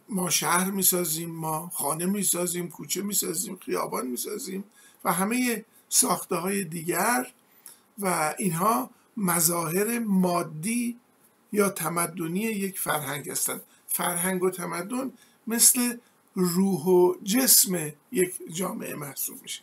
[0.08, 4.64] ما شهر می‌سازیم ما خانه می‌سازیم کوچه می‌سازیم خیابان می‌سازیم
[5.04, 7.32] و همه ساخته های دیگر
[7.98, 10.98] و اینها مظاهر مادی
[11.52, 13.62] یا تمدنی یک فرهنگ هستند.
[13.88, 15.12] فرهنگ و تمدن
[15.46, 15.96] مثل
[16.34, 19.62] روح و جسم یک جامعه محسوب میشه.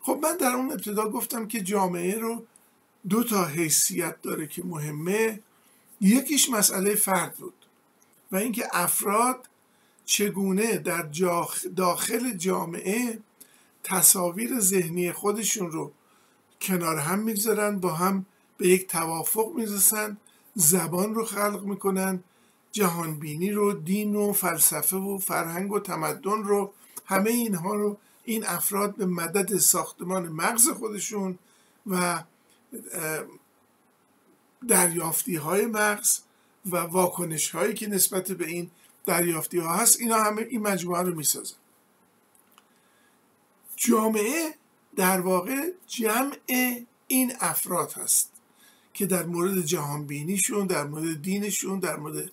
[0.00, 2.46] خب من در اون ابتدا گفتم که جامعه رو
[3.08, 5.40] دو تا حیثیت داره که مهمه.
[6.00, 7.61] یکیش مسئله فرد بود.
[8.32, 9.48] و اینکه افراد
[10.04, 11.08] چگونه در
[11.76, 13.18] داخل جامعه
[13.84, 15.92] تصاویر ذهنی خودشون رو
[16.60, 18.26] کنار هم می‌گذارن با هم
[18.58, 20.16] به یک توافق می‌رسن
[20.54, 22.24] زبان رو خلق می‌کنن
[22.72, 26.72] جهانبینی رو دین و فلسفه و فرهنگ و تمدن رو
[27.06, 31.38] همه اینها رو این افراد به مدد ساختمان مغز خودشون
[31.86, 32.22] و
[34.68, 36.20] دریافتی های مغز
[36.66, 38.70] و واکنش هایی که نسبت به این
[39.06, 41.56] دریافتی ها هست اینا همه این مجموعه رو می‌سازن
[43.76, 44.54] جامعه
[44.96, 46.36] در واقع جمع
[47.06, 48.30] این افراد هست
[48.94, 52.30] که در مورد جهان بینیشون در مورد دینشون در مورد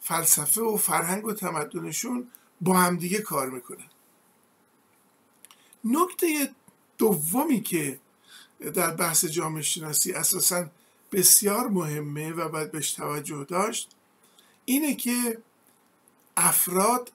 [0.00, 2.28] فلسفه و فرهنگ و تمدنشون
[2.60, 3.90] با همدیگه کار می‌کنن.
[5.84, 6.50] نکته
[6.98, 8.00] دومی که
[8.74, 10.66] در بحث جامعه شناسی اساسا
[11.12, 13.90] بسیار مهمه و باید بهش توجه داشت
[14.64, 15.38] اینه که
[16.36, 17.12] افراد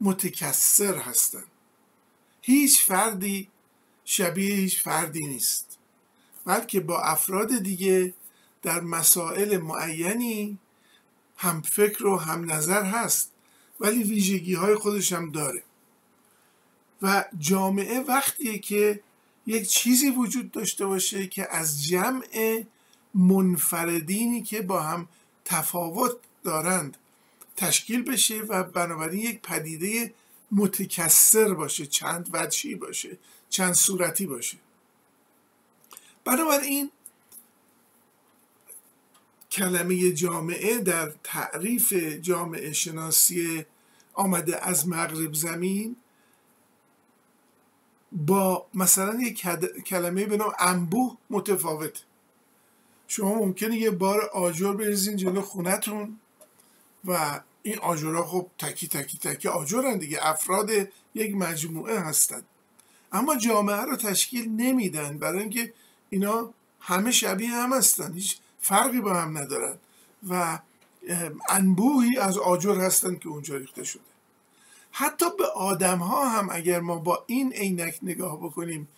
[0.00, 1.46] متکثر هستند
[2.42, 3.48] هیچ فردی
[4.04, 5.78] شبیه هیچ فردی نیست
[6.44, 8.14] بلکه با افراد دیگه
[8.62, 10.58] در مسائل معینی
[11.36, 13.32] هم فکر و هم نظر هست
[13.80, 15.62] ولی ویژگی های خودش هم داره.
[17.02, 19.00] و جامعه وقتیه که
[19.46, 22.64] یک چیزی وجود داشته باشه که از جمع
[23.14, 25.08] منفردینی که با هم
[25.44, 26.96] تفاوت دارند
[27.56, 30.14] تشکیل بشه و بنابراین یک پدیده
[30.52, 33.18] متکثر باشه چند وجهی باشه
[33.48, 34.58] چند صورتی باشه.
[36.24, 36.90] بنابراین
[39.50, 41.92] کلمه جامعه در تعریف
[42.22, 43.64] جامعه شناسی
[44.14, 45.96] آمده از مغرب زمین
[48.12, 49.40] با مثلا یک
[49.86, 52.02] کلمه به نام انبوه متفاوت
[53.10, 56.18] شما ممکنه یه بار آجر بریزین جلو خونتون
[57.04, 60.18] و این آجرها خب تکی تکی تکی آجرن دیگه.
[60.22, 60.70] افراد
[61.14, 62.44] یک مجموعه هستند
[63.12, 65.18] اما جامعه رو تشکیل نمیدن.
[65.18, 65.72] برای اینکه
[66.10, 68.12] اینا همه شبیه هم هستن.
[68.12, 69.76] هیچ فرقی با هم ندارن.
[70.28, 70.58] و
[71.48, 74.02] انبوهی از آجر هستن که اونجا ریخته شده.
[74.92, 78.88] حتی به آدم ها هم اگر ما با این عینک نگاه بکنیم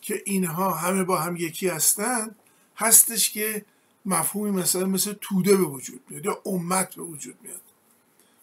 [0.00, 2.36] که اینها همه با هم یکی هستند
[2.78, 3.64] هستش که
[4.06, 7.60] مفهومی مثلا مثل توده به وجود میاد یا امت به وجود میاد.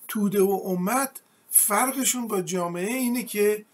[0.08, 1.22] توده و امت
[1.52, 3.66] فرقشون با جامعه اینه که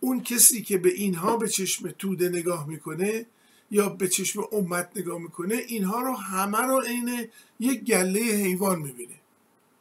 [0.00, 3.26] اون کسی که به اینها به چشم توده نگاه می‌کنه
[3.70, 7.28] یا به چشم امت نگاه می‌کنه اینها رو همه رو عین
[7.60, 9.14] یک گله حیوان می‌بینه.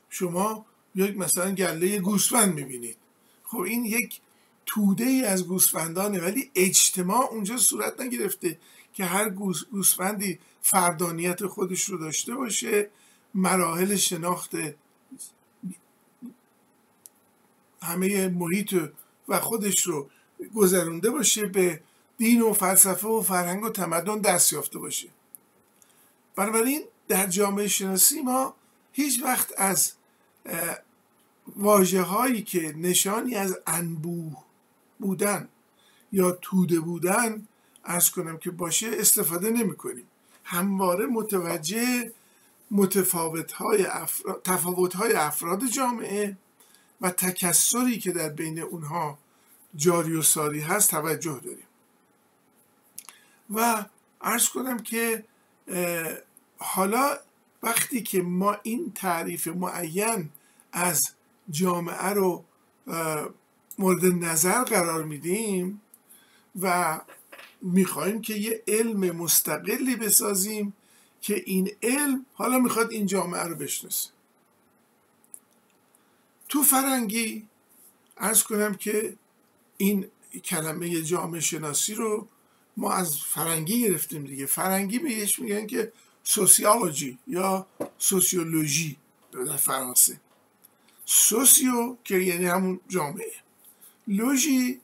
[0.10, 0.65] شما
[0.96, 2.98] یک مثلا گله گوسفند می‌بینید.
[3.44, 4.20] خب این یک
[4.65, 8.58] توده ای از گوسفندانه ولی اجتماع اونجا صورت نگرفته
[8.93, 9.30] که هر
[9.71, 12.89] گوسفندی فردانیت خودش رو داشته باشه
[13.34, 14.51] مراحل شناخت
[17.82, 18.75] همه محیط
[19.27, 20.10] و خودش رو
[20.56, 21.82] گذرونده باشه به
[22.17, 25.10] دین و فلسفه و فرهنگ و تمدن دست یافته باشه.
[26.36, 28.56] بنابراین در جامعه شناسی ما
[28.91, 29.93] هیچ وقت از
[31.56, 34.38] واجه هایی که نشانی از انبوه
[34.99, 35.49] بودن
[36.12, 37.47] یا توده بودن
[37.86, 40.08] ارز کنم که باشه استفاده نمی کنیم.
[40.44, 42.12] همواره متوجه
[42.72, 46.38] متفاوت های افراد، تفاوت های افراد جامعه
[47.02, 49.17] و تکسری که در بین اونها
[49.76, 51.67] جاری و ساری هست توجه داریم.
[53.50, 53.86] و
[54.22, 55.24] ارز کنم که
[56.58, 57.17] حالا
[57.63, 60.30] وقتی که ما این تعریف معین
[60.72, 61.02] از
[61.50, 62.44] جامعه رو
[63.80, 65.82] مورد نظر قرار میدیم
[66.62, 67.00] و
[67.62, 70.74] می‌خواهیم که یه علم مستقلی بسازیم
[71.21, 74.10] که این علم حالا می‌خواد این جامعه رو بشناسه.
[76.50, 77.47] تو فرنگی
[78.17, 79.15] ارز کنم که
[79.78, 80.08] این
[80.43, 82.28] کلمه جامعه شناسی رو
[82.78, 84.45] ما از فرنگی گرفتیم دیگه.
[84.45, 85.91] فرنگی بهش میگن که
[86.24, 88.97] سوسیولوژی یا سوسیولوژی
[89.32, 90.19] در فرانسه.
[91.06, 93.34] سوسیو که یعنی همون جامعه.
[94.08, 94.82] لوژی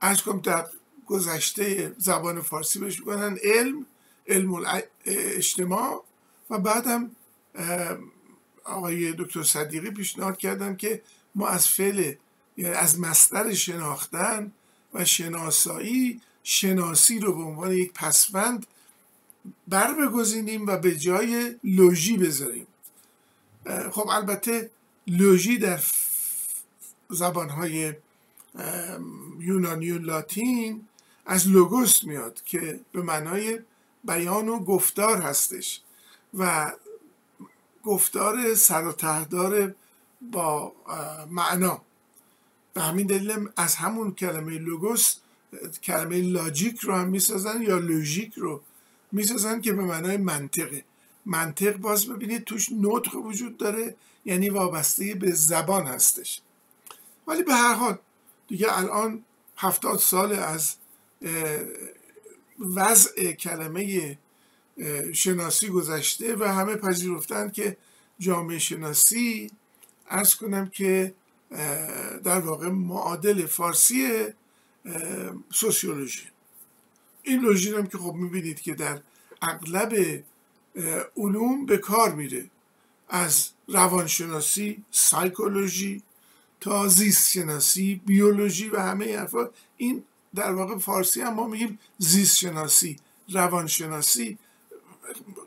[0.00, 0.66] از کنم در
[1.06, 3.86] گذشته زبان فارسی بهش می‌کنن علم
[4.28, 6.04] علم اجتماع
[6.50, 7.10] و بعدم
[8.64, 11.02] آقای دکتر صدیقی پیشنهاد کردن که
[11.34, 12.14] ما از فعل
[12.56, 14.52] یعنی از مصدر شناختن
[14.94, 18.66] و شناسایی شناسی رو به عنوان یک پسوند
[19.68, 22.66] بر بگذینیم و به جای لوژی بذاریم.
[23.92, 24.70] خب البته
[25.06, 25.80] لوژی در
[27.10, 27.94] زبانهای
[29.38, 30.88] یونانی و لاتین
[31.26, 33.60] از لوگوس میاد که به معنای
[34.04, 35.80] بیان و گفتار هستش
[36.34, 36.72] و
[37.84, 39.74] گفتار سر و تهدار
[40.32, 40.72] با
[41.30, 41.82] معنا.
[42.74, 45.16] به همین دلیل از همون کلمه لوگوس
[45.82, 48.62] کلمه لاجیک رو هم می‌سازن یا لوژیک رو
[49.12, 50.84] می‌سازن که به معنای منطقه
[51.26, 56.40] منطق باز ببینید توش نطق وجود داره یعنی وابسته به زبان هستش.
[57.26, 57.98] ولی به هر حال
[58.48, 59.24] دیگه الان
[59.56, 60.74] هفتاد سال از
[62.74, 64.18] وضع کلمه
[65.12, 67.76] شناسی گذشته و همه پذیرفتن که
[68.18, 69.50] جامعه شناسی
[70.10, 71.14] ارز کنم که
[72.24, 74.26] در واقع معادل فارسی
[75.52, 76.28] سوسیولوژی.
[77.22, 79.00] این لوژی هم که خب می‌بینید که در
[79.42, 80.24] اغلب
[81.16, 82.50] علوم به کار میره.
[83.08, 86.02] از روانشناسی سایکولوژی
[86.60, 89.50] تا زیست شناسی بیولوژی و همه حرفا.
[89.76, 92.96] این در واقع فارسی هم ما میگیم زیست شناسی
[93.28, 94.38] روانشناسی.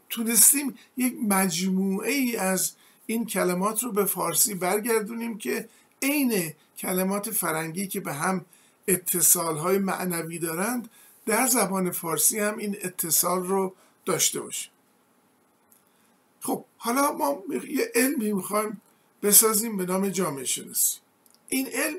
[0.10, 2.72] تونستیم یک مجموعه ای از
[3.06, 5.70] این کلمات رو به فارسی برگردونیم که
[6.02, 8.46] عین کلمات فرنگی که به هم
[8.88, 10.90] اتصال های معنوی دارند
[11.26, 14.72] در زبان فارسی هم این اتصال رو داشته باشیم.
[16.40, 18.82] خب حالا ما یه علمی می‌خوایم
[19.24, 20.98] بسازیم به نام جامعه شناسی
[21.50, 21.98] این علم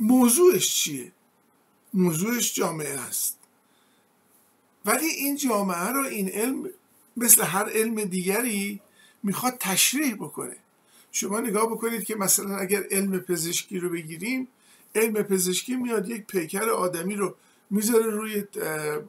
[0.00, 1.12] موضوعش چیه؟
[1.94, 3.38] موضوعش جامعه است.
[4.84, 6.70] ولی این جامعه رو این علم
[7.16, 8.80] مثل هر علم دیگری
[9.22, 10.56] می‌خواد تشریح بکنه.
[11.12, 14.48] شما نگاه بکنید که مثلا اگر علم پزشکی رو بگیریم
[14.94, 17.34] علم پزشکی میاد یک پیکر آدمی رو
[17.70, 18.44] می‌ذاره روی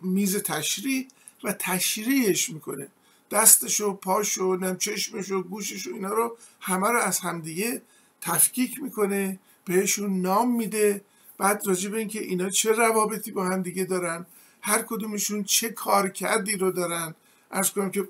[0.01, 1.07] میز تشریح
[1.43, 2.87] و تشریحش می‌کنه.
[3.31, 7.81] دستشو پاشو نم چشمشو گوششو اینا رو همه رو از همدیگه
[8.21, 11.01] تفکیک می‌کنه بهشون نام میده
[11.37, 14.25] بعد راجع به اینکه اینا چه روابطی با هم دیگه دارن
[14.61, 17.15] هر کدومشون چه کار کردی رو دارن
[17.51, 18.07] ارز کنم که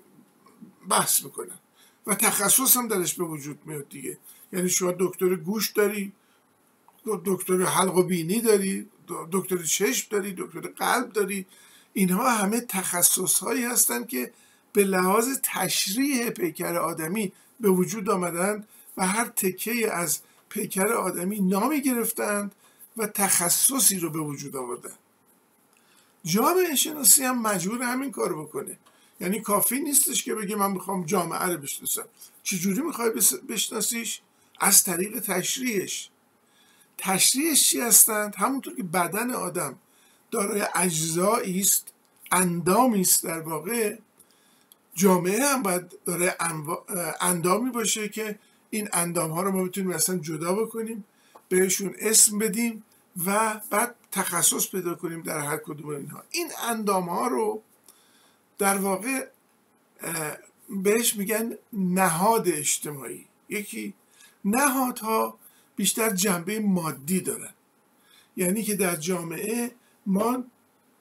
[0.89, 1.59] بحث می‌کنن.
[2.07, 4.17] و تخصص هم درش به وجود میاد دیگه.
[4.53, 6.11] یعنی شما دکتر گوش داری
[7.25, 8.87] دکتر حلق و بینی داری
[9.31, 11.45] دکتر چشم داری دکتر قلب داری.
[11.93, 14.31] اینها همه تخصص هایی هستند که
[14.73, 18.67] به لحاظ تشریح پیکر آدمی به وجود آمدن
[18.97, 20.19] و هر تکه از
[20.49, 22.55] پیکر آدمی نامی گرفتند
[22.97, 24.93] و تخصصی رو به وجود آوردن
[26.23, 28.77] جامعه شناسی هم مجبور همین کار بکنه.
[29.19, 32.05] یعنی کافی نیستش که بگه من می‌خوام جامعه رو بشناسم.
[32.43, 33.11] چجوری می‌خوای
[33.49, 34.21] بشناسیش؟
[34.59, 36.09] از طریق تشریحش.
[36.97, 39.77] تشریحش چی هستند؟ همونطور که بدن آدم
[40.31, 41.93] دارای اجزایی است
[42.31, 43.97] اندامی است در واقع
[44.93, 46.35] جامعه هم باید داره
[47.21, 48.39] اندامی باشه که
[48.69, 51.03] این اندام ها رو ما بتونیم اصلا جدا بکنیم.
[51.49, 52.83] بهشون اسم بدیم
[53.25, 56.23] و بعد تخصص پیدا کنیم در هر کدوم اینها.
[56.31, 57.61] این اندام ها رو
[58.57, 59.27] در واقع
[60.69, 63.25] بهش میگن نهاد اجتماعی.
[63.49, 63.93] یکی
[64.45, 65.39] نهادها
[65.75, 67.53] بیشتر جنبه مادی دارن.
[68.37, 69.71] یعنی که در جامعه
[70.05, 70.43] ما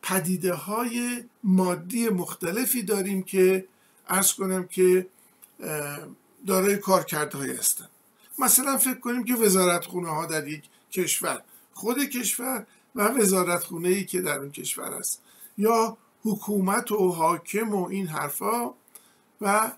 [0.02, 3.68] پدیده های مادی مختلفی داریم که
[4.08, 5.06] ارز کنم که
[6.46, 7.88] دارای کارکردهایی هستن.
[8.38, 13.88] مثلا فکر کنیم که وزارت خونه ها در یک کشور خود کشور و وزارت خونه
[13.88, 15.22] ای که در اون کشور است.
[15.58, 18.74] یا حکومت و حاکم و این حرفا
[19.40, 19.72] و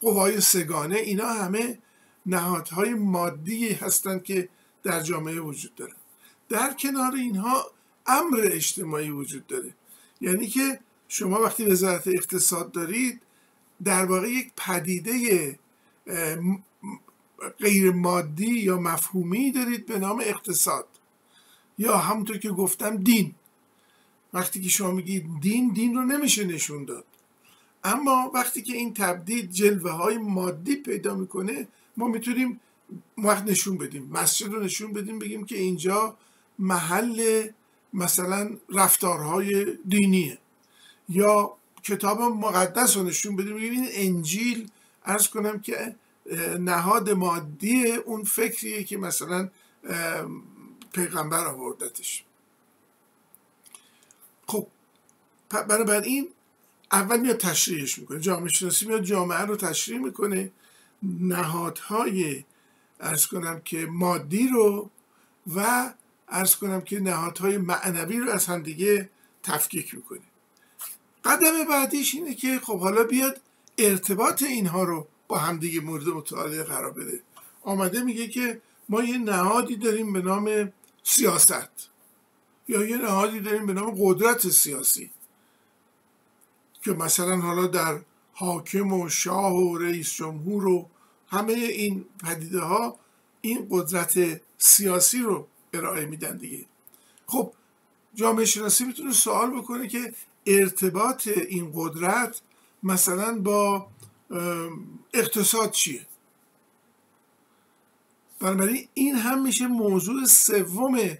[0.00, 1.78] قوای سگانه اینا همه
[2.26, 4.48] نهادهای مادی هستند که
[4.82, 5.94] در جامعه وجود دارن.
[6.48, 7.70] در کنار اینها
[8.06, 9.74] امر اجتماعی وجود داره.
[10.20, 13.22] یعنی که شما وقتی وزارت اقتصاد دارید
[13.84, 15.58] در واقع یک پدیده
[17.58, 20.86] غیر مادی یا مفهومی دارید به نام اقتصاد.
[21.78, 23.34] یا همونطور که گفتم دین.
[24.32, 27.04] وقتی که شما میگید دین دین رو نمیشه نشون داد.
[27.84, 32.60] اما وقتی که این تبدیل جلوه های مادی پیدا می‌کنه ما می‌تونیم
[33.18, 36.16] وقت نشون بدیم مسجد رو نشون بدیم بگیم که اینجا
[36.58, 37.48] محل
[37.92, 40.38] مثلا رفتارهای دینیه.
[41.08, 44.70] یا کتاب مقدس رو نشون بدیم بگیم این انجیل
[45.04, 45.94] ارز کنم که
[46.58, 49.50] نهاد مادی اون فکریه که مثلا
[50.92, 52.24] پیغمبر آوردتش.
[54.46, 54.66] خب
[55.48, 56.28] بنابراین
[56.92, 58.20] اول میاد تشریحش می‌کنه.
[58.20, 60.52] جامعه شناسی میاد جامعه رو تشریح می‌کنه.
[61.02, 62.44] نهادهای
[63.00, 64.90] ارز کنم که مادی رو
[65.54, 65.90] و
[66.28, 69.10] ارز کنم که نهادهای معنوی رو از همدیگه
[69.42, 70.20] تفکیک می‌کنه.
[71.24, 73.40] قدم بعدیش اینه که خب حالا بیاد
[73.78, 77.22] ارتباط اینها رو با همدیگه مورد مطالعه قرار بده.
[77.62, 80.72] آمده میگه که ما یه نهادی داریم به نام
[81.02, 81.90] سیاست.
[82.68, 85.10] یا یه نهادی داریم به نام قدرت سیاسی.
[86.82, 88.00] که مثلا حالا در
[88.32, 90.88] حاکم و شاه و رئیس جمهور و
[91.28, 92.96] همه این پدیده ها
[93.40, 96.64] این قدرت سیاسی رو ارائه میدن دیگه.
[97.26, 97.52] خب
[98.14, 100.14] جامعه شناسی می‌تونه سوال بکنه که
[100.46, 102.40] ارتباط این قدرت
[102.82, 103.86] مثلا با
[105.14, 106.06] اقتصاد چیه؟
[108.40, 111.18] بنابراین این هم میشه موضوع سوم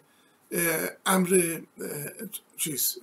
[1.06, 1.61] امر
[2.56, 2.98] چیز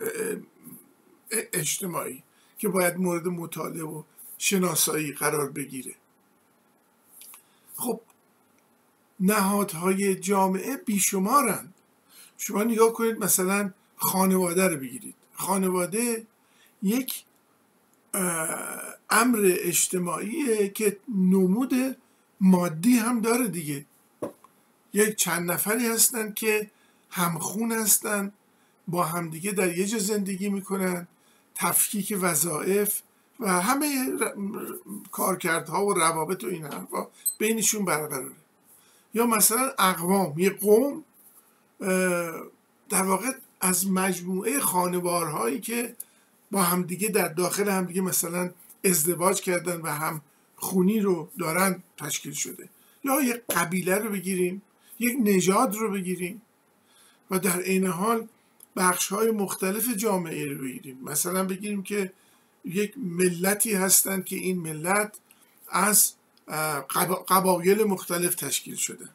[1.32, 2.24] اجتماعی
[2.58, 4.03] که باید مورد مطالعه و
[4.38, 5.95] شناسایی قرار بگیره.
[7.76, 8.01] خب
[9.20, 11.74] نهادهای جامعه بیشمارند.
[12.38, 15.16] شما نگاه کنید مثلا خانواده رو بگیرید.
[15.34, 16.28] خانواده
[16.84, 17.24] یک
[19.10, 21.97] امر اجتماعیه که نمود
[22.41, 23.86] مادی هم داره دیگه.
[24.93, 26.72] یک چند نفری هستند که
[27.10, 28.34] همخون هستند
[28.88, 31.08] با همدیگه در یه جا زندگی می‌کنن
[31.55, 33.01] تفکیک وظایف
[33.39, 34.12] و همه
[35.12, 38.32] کارکردها و روابط و این حرفا بینشون برقراره.
[39.14, 41.03] یا مثلا اقوام یه قوم
[42.89, 43.32] در واقع
[43.62, 45.95] از مجموعه خانوارهایی که
[46.51, 48.51] با همدیگه در داخل همدیگه مثلا
[48.90, 50.22] ازدواج کردن و هم
[50.56, 52.70] خونی رو دارن تشکیل شده.
[53.04, 54.62] یا یک قبیله رو بگیریم
[55.00, 56.42] یک نژاد رو بگیریم
[57.32, 58.28] و در عین حال
[58.76, 61.00] بخش های مختلف جامعه رو بگیریم.
[61.04, 62.12] مثلا بگیریم که
[62.66, 65.18] یک ملتی هستند که این ملت
[65.70, 66.14] از
[67.28, 69.10] قبایل مختلف تشکیل شده.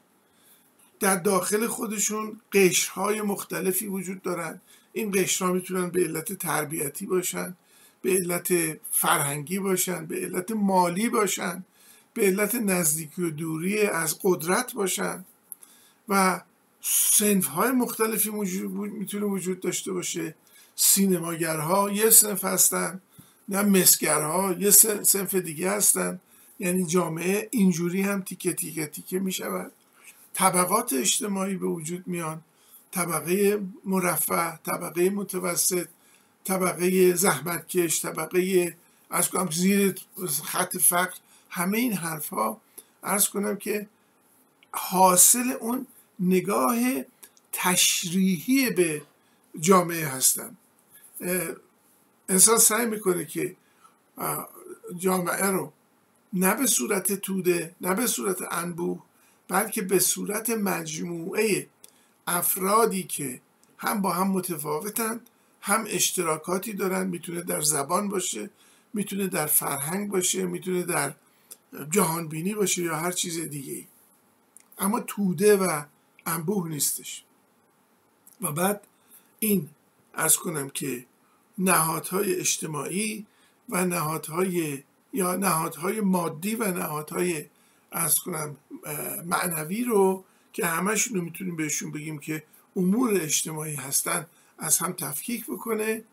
[1.01, 4.63] در داخل خودشون قشرهای مختلفی وجود دارند
[4.93, 7.57] این قشرها می‌تونن به علت تربیتی باشن.
[8.03, 8.53] به علت
[8.91, 11.65] فرهنگی باشن به علت مالی باشن
[12.15, 15.25] به علت نزدیکی و دوری از قدرت باشن.
[16.09, 16.41] و
[16.81, 20.35] سنف های مختلفی می‌تونه وجود داشته باشه.
[20.77, 23.01] سینماگرها یه سنف هستن
[23.49, 26.21] نه مسگرها یه سنف دیگه هستن.
[26.59, 29.73] یعنی جامعه اینجوری هم تیکه تیکه تیکه می شود
[30.35, 32.43] طبقات اجتماعی به وجود میان.
[32.91, 35.87] طبقه مرفه طبقه متوسط
[36.45, 38.77] طبقه زحمتکش طبقه
[39.11, 39.95] از کنم زیر
[40.45, 41.15] خط فقر
[41.51, 42.61] همه این حرف ها
[43.03, 43.87] ارز کنم که
[44.73, 45.87] حاصل اون
[46.21, 46.77] نگاه
[47.53, 49.03] تشریحی به
[49.61, 50.57] جامعه هستن.
[52.29, 53.57] انسان سعی می‌کنه که
[54.99, 55.73] جامعه رو
[56.33, 59.03] نه به صورت توده نه به صورت انبوه
[59.49, 61.69] بلکه به صورت مجموعه
[62.27, 63.41] افرادی که
[63.79, 65.21] هم با هم متفاوتن
[65.63, 68.51] هم اشتراکاتی دارن می‌تونه در زبان باشه
[68.95, 71.15] می‌تونه در فرهنگ باشه می‌تونه در
[71.91, 73.85] جهانبینی باشه یا هر چیز دیگه
[74.79, 75.83] اما توده و
[76.27, 77.25] انبوه نیستش.
[78.41, 78.87] و بعد
[79.39, 79.69] این
[80.15, 81.07] ارز کنم که
[81.59, 83.27] نهادهای اجتماعی
[83.69, 84.83] و نهادهای
[85.13, 87.45] یا نهادهای مادی و نهادهای
[87.93, 88.57] ارز کنم
[89.25, 92.43] معنوی رو که همشون رو می‌تونیم بهشون بگیم که
[92.77, 94.27] امور اجتماعی هستن
[94.63, 96.05] از هم تفکیک بکنه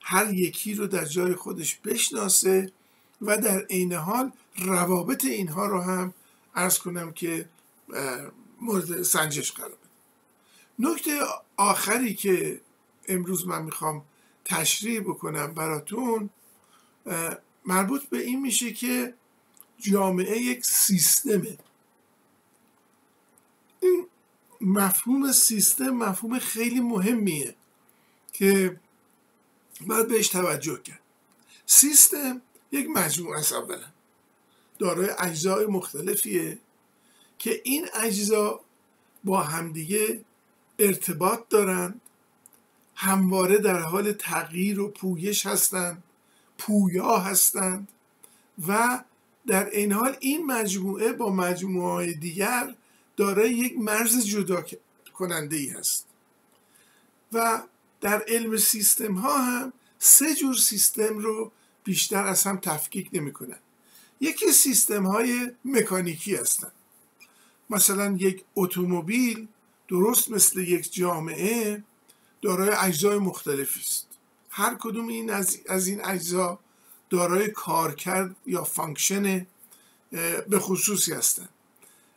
[0.00, 2.72] هر یکی رو در جای خودش بشناسه
[3.20, 6.14] و در عین حال روابط اینها رو هم
[6.54, 7.48] ارز کنم که
[8.60, 9.78] مورد سنجش قرار بده
[10.78, 11.20] نکته
[11.56, 12.60] آخری که
[13.08, 14.04] امروز من می‌خوام
[14.44, 16.30] تشریح بکنم براتون
[17.64, 19.14] مربوط به این میشه که
[19.78, 21.58] جامعه یک سیستمه.
[23.80, 24.06] این
[24.60, 27.54] مفهوم سیستم مفهوم خیلی مهمیه.
[28.38, 28.80] که
[29.86, 31.00] باید بهش توجه کرد.
[31.66, 33.78] سیستم یک مجموعه است اولا.
[34.78, 36.58] دارای اجزای مختلفیه
[37.38, 38.60] که این اجزا
[39.24, 40.24] با همدیگه
[40.78, 42.00] ارتباط دارند
[42.94, 46.02] همواره در حال تغییر و پویش هستند
[46.58, 47.88] پویا هستند
[48.68, 49.04] و
[49.46, 52.74] در این حال این مجموعه با مجموعه های دیگر
[53.16, 54.64] دارای یک مرز جدا
[55.14, 56.06] کننده ای هست.
[57.32, 57.62] و
[58.00, 61.52] در علم سیستم ها هم سه جور سیستم رو
[61.84, 63.58] بیشتر از هم تفکیک نمی کنن.
[64.20, 66.72] یکی سیستم های مکانیکی هستند
[67.70, 69.48] مثلا یک اتومبیل
[69.88, 71.82] درست مثل یک جامعه
[72.42, 74.06] دارای اجزای مختلفی است.
[74.50, 76.58] هر کدوم این از, از این اجزا
[77.10, 79.46] دارای کارکرد یا function
[80.48, 81.48] به خصوصی هستند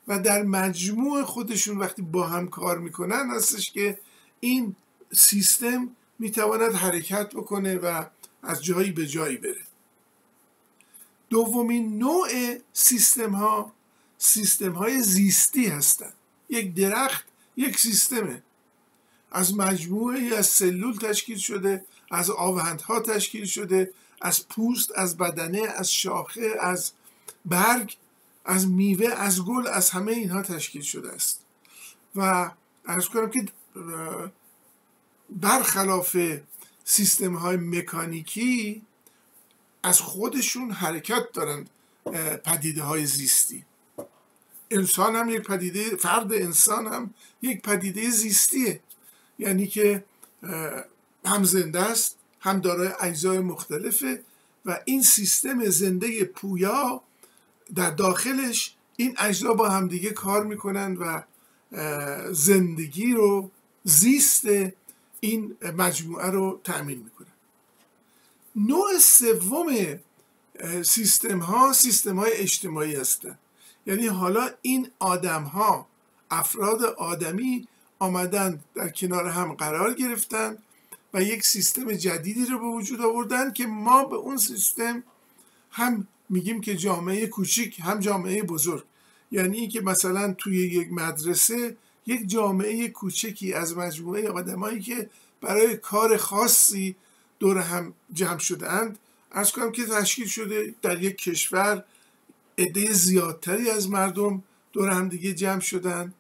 [0.08, 4.00] و در مجموع خودشون وقتی با هم کار می‌کنن هستش که
[4.40, 4.76] این
[5.14, 8.06] سیستم می‌تواند حرکت بکنه و
[8.44, 9.62] از جایی به جایی بره.
[11.30, 12.30] دومین نوع
[12.74, 13.74] سیستم ها
[14.18, 16.14] سیستم های زیستی هستند.
[16.50, 17.26] یک درخت
[17.58, 18.44] یک سیستمه.
[19.32, 25.94] از مجموعه از سلول تشکیل شده از آوندها تشکیل شده از پوست از بدنه از
[25.94, 26.92] شاخه از
[27.46, 27.98] برگ
[28.46, 31.46] از میوه از گل از همه اینها تشکیل شده است.
[32.16, 32.52] و
[32.86, 33.46] ارز کنم که
[35.30, 36.18] برخلاف
[36.84, 38.82] سیستم های مکانیکی
[39.84, 41.70] از خودشون حرکت دارند
[42.46, 43.66] پدیده های زیستی.
[44.72, 48.80] انسان هم یک پدیده فرد انسان هم یک پدیده زیستیه.
[49.40, 50.04] یعنی که
[51.26, 54.24] هم زنده است هم دارای اجزای مختلفه
[54.66, 57.02] و این سیستم زنده پویا
[57.76, 61.24] در داخلش این اجزا با همدیگه کار می‌کنن و
[62.34, 63.52] زندگی رو
[63.84, 64.46] زیست
[65.20, 67.28] این مجموعه رو تأمین می‌کنن
[68.56, 70.00] نوع سوم
[70.84, 73.40] سیستم ها سیستم های اجتماعی هستند
[73.86, 75.88] یعنی حالا این آدم ها
[76.32, 77.68] افراد آدمی
[78.00, 80.58] آمدن در کنار هم قرار گرفتن
[81.14, 85.04] و یک سیستم جدیدی رو به وجود آوردن که ما به اون سیستم
[85.72, 88.84] هم میگیم که جامعه کوچیک هم جامعه بزرگ.
[89.32, 91.78] یعنی اینکه مثلا توی یک مدرسه
[92.10, 95.10] یک جامعه کوچکی از مجموعه آدمایی که
[95.42, 96.96] برای کار خاصی
[97.40, 99.00] دور هم جمع شده اند
[99.32, 101.84] ارز کنم که تشکیل شده در یک کشور
[102.58, 104.44] عده زیادتری از مردم
[104.74, 106.14] دور هم دیگه جمع شدن.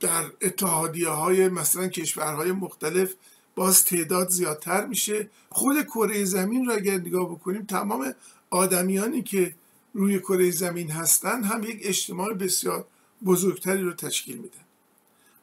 [0.00, 3.14] در اتحادیه های مثلا کشورهای مختلف
[3.54, 5.30] باز تعداد زیادتر میشه.
[5.48, 8.14] خود کره زمین را اگر نگاه بکنیم تمام
[8.50, 9.54] آدمیانی که
[9.94, 12.86] روی کره زمین هستند هم یک اجتماع بسیار
[13.24, 14.64] بزرگتری رو تشکیل میدن.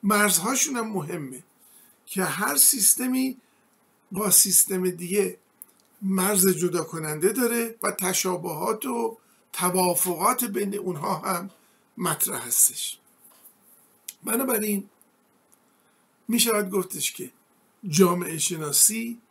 [0.03, 1.43] مرزهاشون هم مهمه
[2.05, 3.37] که هر سیستمی
[4.11, 5.37] با سیستم دیگه
[6.01, 9.17] مرز جدا کننده داره و تشابهات و
[9.53, 11.49] توافقات بین اونها هم
[11.97, 12.97] مطرح هستش.
[14.23, 14.89] بنابراین
[16.27, 17.31] می شود گفتش که
[17.89, 19.21] جامعه شناسی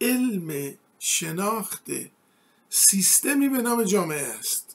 [0.00, 1.86] علم شناخت
[2.70, 4.71] سیستمی به نام جامعه است.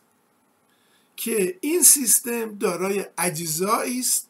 [1.17, 4.27] که این سیستم دارای اجزایی است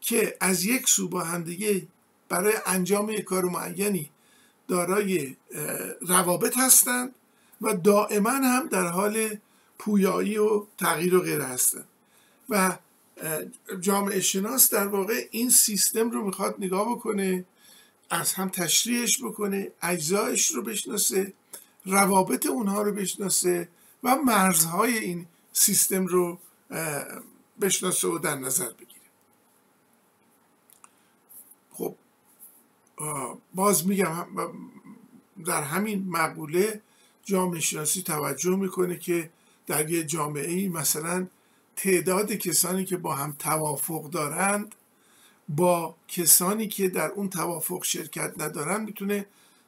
[0.00, 1.86] که از یک سو با همدیگه
[2.28, 4.10] برای انجام یک کار معینی
[4.68, 5.36] دارای
[6.00, 7.14] روابط هستند
[7.60, 9.36] و دائما هم در حال
[9.78, 11.88] پویایی و تغییر و غیره هستند.
[12.48, 12.78] و
[13.80, 17.44] جامعه شناس در واقع این سیستم رو می‌خواد نگاه بکنه
[18.10, 21.32] از هم تشریحش بکنه اجزایش رو بشناسه
[21.84, 23.68] روابط اونها رو بشناسه
[24.02, 26.38] و مرزهای این سیستم رو
[27.60, 29.00] بشناسه و در نظر بگیره.
[31.72, 31.96] خب
[33.54, 34.26] باز میگم
[35.46, 36.80] در همین مقوله
[37.24, 39.30] جامعه شناسی توجه می‌کنه که
[39.66, 41.26] در یه جامعه ای مثلا
[41.76, 44.74] تعداد کسانی که با هم توافق دارند
[45.48, 49.26] با کسانی که در اون توافق شرکت ندارن می‌تونه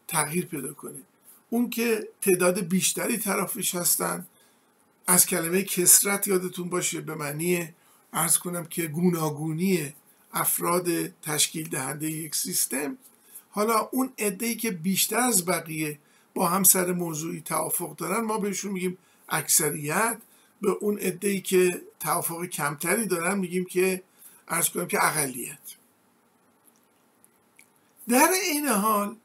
[0.08, 0.98] تغییر پیدا کنه.
[1.50, 4.26] اون که تعداد بیشتری طرفش هستن
[5.06, 7.68] از کلمه کسرت یادتون باشه به معنی
[8.12, 9.94] ارز کنم که گوناگونی
[10.32, 12.98] افراد تشکیل دهنده یک سیستم.
[13.50, 15.98] حالا اون ای که بیشتر از بقیه
[16.34, 18.98] با هم سر موضوعی توافق دارن ما بهشون میگیم
[19.28, 20.18] اکثریت.
[20.60, 24.02] به اون ای که توافق کمتری دارن میگیم که
[24.48, 25.58] ارز کنم که اقلیت.
[28.08, 29.16] در این حال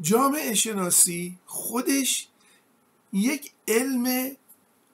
[0.00, 2.28] جامعه شناسی خودش
[3.12, 4.36] یک علم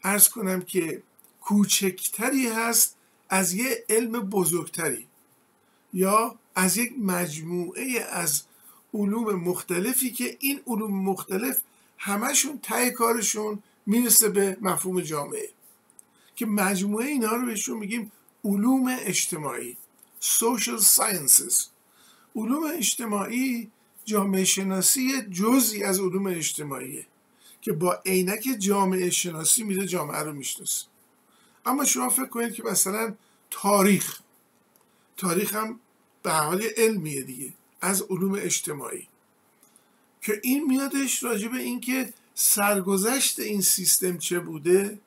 [0.05, 1.03] ارز کنم که
[1.41, 2.97] کوچکتری هست
[3.29, 5.07] از یه علم بزرگتری
[5.93, 8.43] یا از یک مجموعه از
[8.95, 11.63] علوم مختلفی که این علوم مختلف
[11.99, 15.49] همشون ته کارشون می‌رسه به مفهوم جامعه.
[16.37, 18.13] که مجموعه اینها رو بهشون میگیم
[18.45, 19.77] علوم اجتماعی
[20.21, 21.67] social sciences.
[22.37, 23.71] علوم اجتماعی
[24.05, 27.07] جامعه شناسی جزی از علوم اجتماعیه.
[27.69, 30.87] که با عینک جامعه شناسی میره جامعه رو می‌شناسه.
[31.67, 33.15] اما شما فکر کنید که مثلا
[33.51, 34.21] تاریخ
[35.17, 35.81] تاریخ هم
[36.23, 39.09] به حال علمیه دیگه از علوم اجتماعی.
[40.23, 44.99] که این میادش راجع به اینکه سرگذشت این سیستم چه بوده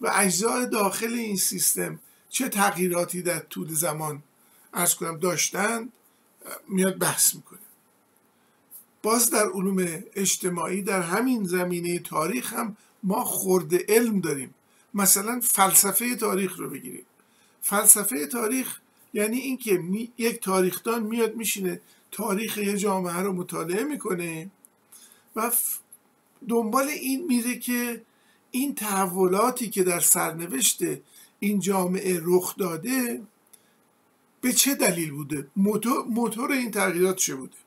[0.00, 2.00] و اجزای داخل این سیستم
[2.30, 4.22] چه تغییراتی در طول زمان
[4.74, 5.88] ارز کنم داشتن
[6.68, 7.63] میاد بحث می‌کنه.
[9.04, 14.54] باز در علوم اجتماعی در همین زمینه تاریخ هم ما خورده علم داریم.
[14.94, 17.06] مثلا فلسفه تاریخ رو بگیریم.
[17.62, 18.80] فلسفه تاریخ
[19.14, 19.82] یعنی اینکه
[20.18, 21.80] یک تاریخدان میاد میشینه
[22.10, 24.50] تاریخ یه جامعه رو مطالعه می‌کنه
[25.36, 25.52] و
[26.48, 28.02] دنبال این میره که
[28.50, 30.78] این تحولاتی که در سرنوشت
[31.40, 33.22] این جامعه رخ داده
[34.40, 35.46] به چه دلیل بوده؟
[36.06, 37.63] موتور این تغییرات چه بوده؟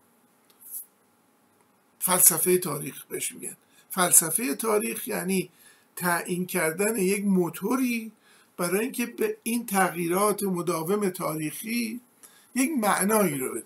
[2.07, 3.57] فلسفه تاریخ بهش میگن.
[3.89, 5.49] فلسفه تاریخ یعنی
[5.95, 8.11] تعیین کردن یک موتوری
[8.57, 12.01] برای اینکه به این تغییرات مداوم تاریخی
[12.55, 13.63] یک معنایی رو بده.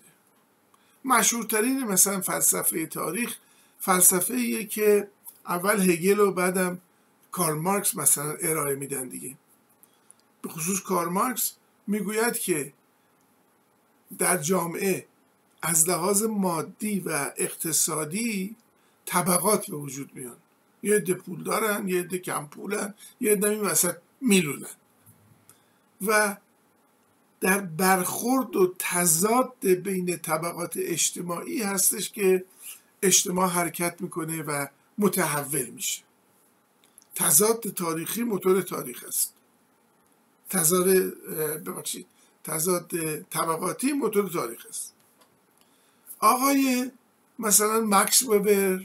[1.04, 3.36] مشهورترین مثلا فلسفه تاریخ
[3.80, 5.08] فلسفه که
[5.46, 6.80] اول هگل و بعدم
[7.30, 9.34] کارل مارکس مثلا ارائه میدن دیگه.
[10.42, 11.52] به خصوص کارل مارکس
[11.86, 12.72] می‌گوید که
[14.18, 15.06] در جامعه
[15.62, 18.56] از لحاظ مادی و اقتصادی
[19.06, 20.36] طبقات به وجود میان.
[20.82, 24.66] یه عده پول دارن یه عده کم پولن یه عده این وسط میلونن.
[26.06, 26.36] و
[27.40, 32.44] در برخورد و تضاد بین طبقات اجتماعی هستش که
[33.02, 34.66] اجتماع حرکت می‌کنه و
[34.98, 36.02] متحول میشه.
[37.14, 39.34] تضاد تاریخی موتور تاریخ است.
[40.50, 40.86] تضاد
[41.64, 42.06] ببخشید
[42.44, 44.91] تضاد طبقاتی موتور تاریخ است.
[46.22, 46.90] آقای
[47.38, 48.80] مثلا مکس وبر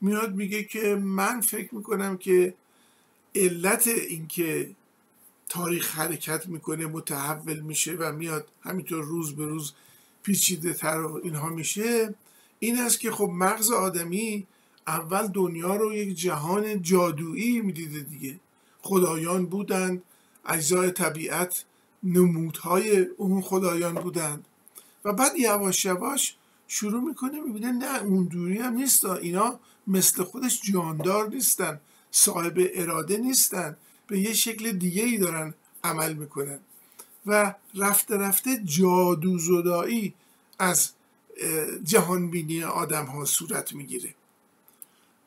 [0.00, 2.54] میاد میگه که من فکر می‌کنم که
[3.34, 4.70] علت اینکه
[5.48, 9.72] تاریخ حرکت می‌کنه متحول میشه و میاد همینطور روز به روز
[10.22, 12.14] پیچیده تر و اینها میشه
[12.58, 14.46] این است که خب مغز آدمی
[14.86, 18.40] اول دنیا رو یک جهان جادویی می‌دیده دیگه.
[18.82, 20.02] خدایان بودند
[20.46, 21.64] اجزای طبیعت
[22.02, 24.44] نمودهای اون خدایان بودند.
[25.04, 26.36] و بعد یواش یواش
[26.72, 29.04] شروع می‌کنه می‌بینه نه اون دوری هم نیست.
[29.04, 35.54] اینا مثل خودش جاندار نیستن صاحب اراده نیستن به یه شکل دیگه ای دارن
[35.84, 36.58] عمل می‌کنن.
[37.26, 40.14] و رفته رفته جادو زدایی
[40.58, 40.90] از
[41.82, 44.14] جهانبینی آدم ها صورت می‌گیره.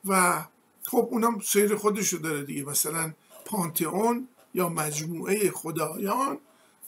[0.05, 0.43] و
[0.83, 2.63] خب اونم سیر خودشو داره دیگه.
[2.63, 3.13] مثلا
[3.45, 6.37] پانتئون یا مجموعه خدایان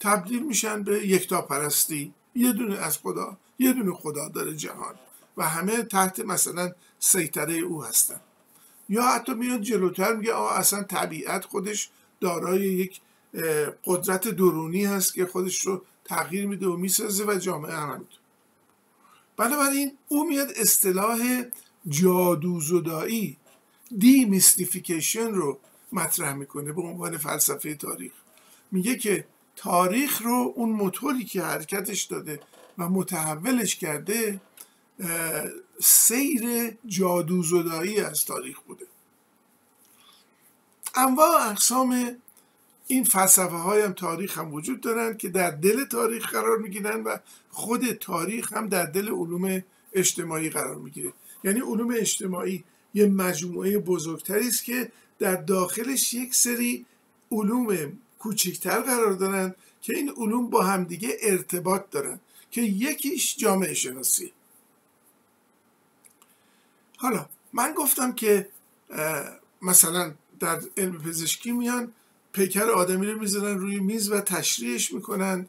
[0.00, 4.94] تبدیل میشن به یکتا پرستی یه دونه از خدا یه دونه خدا داره جهان
[5.36, 8.20] و همه تحت مثلا سیطره او هستن.
[8.88, 13.00] یا حتی میاد جلوتر میگه آه اصلا طبیعت خودش دارای یک
[13.84, 18.06] قدرت درونی هست که خودش رو تغییر میده و می‌سازه و جامعه هم
[19.36, 21.42] بنابراین او میاد اصطلاح
[21.88, 23.36] جادوزدایی
[23.98, 25.58] دیمیستیفیکیشن رو
[25.92, 28.12] مطرح می‌کنه به عنوان فلسفه تاریخ.
[28.72, 29.26] میگه که
[29.56, 32.40] تاریخ رو اون موتوری که حرکتش داده
[32.78, 34.40] و متحولش کرده
[35.80, 38.86] سیر جادوزدایی از تاریخ بوده.
[40.94, 42.16] انواع اقسام
[42.86, 47.16] این فلسفه های هم تاریخ هم وجود دارن که در دل تاریخ قرار می‌گیرن و
[47.50, 51.12] خود تاریخ هم در دل علوم اجتماعی قرار می‌گیره.
[51.44, 56.86] یعنی علوم اجتماعی یه مجموعه بزرگتری است که در داخلش یک سری
[57.32, 64.32] علوم کوچکتر قرار دارن که این علوم با همدیگه ارتباط دارن که یکیش جامعه شناسی.
[66.96, 68.48] حالا من گفتم که
[69.62, 71.92] مثلا در علم پزشکی میان
[72.32, 75.46] پیکر آدمی رو می‌ذارن روی میز و تشریحش می‌کنن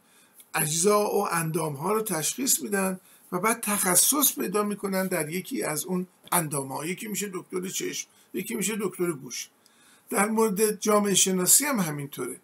[0.55, 2.99] اجزا و اندام ها رو تشخیص میدن
[3.31, 8.07] و بعد تخصص پیدا می‌کنن در یکی از اون اندام ها یکی میشه دکتر چشم
[8.33, 9.49] یکی میشه دکتر گوش.
[10.09, 12.39] در مورد جامعه شناسی هم همینطوره.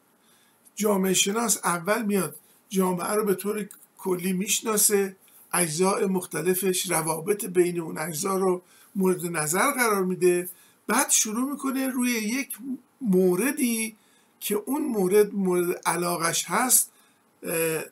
[0.76, 2.36] جامعه شناس اول میاد
[2.70, 5.16] جامعه رو به طور کلی می‌شناسه.
[5.54, 8.62] اجزاء مختلفش روابط بین اون اجزا رو
[8.96, 10.50] مورد نظر قرار میده.
[10.88, 12.58] بعد شروع می‌کنه روی یک
[13.02, 13.96] موردی
[14.40, 16.92] که اون مورد مورد علاقش هست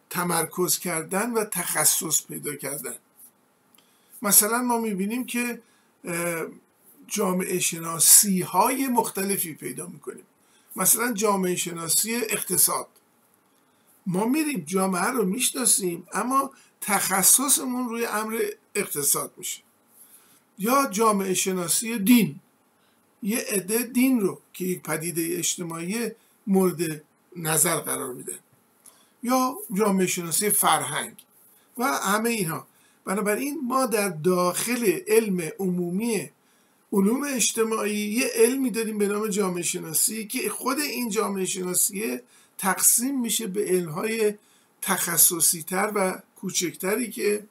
[0.09, 2.95] تمرکز کردن و تخصص پیدا کردن.
[4.21, 5.61] مثلا ما می‌بینیم که
[7.07, 10.25] جامعه شناسی های مختلفی پیدا می‌کنیم.
[10.76, 12.88] مثلا جامعه شناسی اقتصاد.
[14.05, 16.51] ما میریم جامعه رو می‌شناسیم اما
[16.82, 18.39] تخصصمون روی امر
[18.76, 19.61] اقتصاد میشه.
[20.57, 22.39] یا جامعه شناسی دین.
[23.24, 26.11] یه عده دین رو که یک پدیده اجتماعی
[26.47, 27.03] مورد
[27.36, 28.39] نظر قرار میده.
[29.24, 31.15] یا جامعه شناسی فرهنگ.
[31.78, 32.67] و همه اینها
[33.05, 36.30] بنابراین ما در داخل علم عمومی
[36.94, 42.20] علوم اجتماعی یه علمی داریم به نام جامعه شناسی که خود این جامعه شناسی
[42.58, 44.34] تقسیم میشه به علمهای
[44.82, 47.48] تخصصی تر و کوچکتری که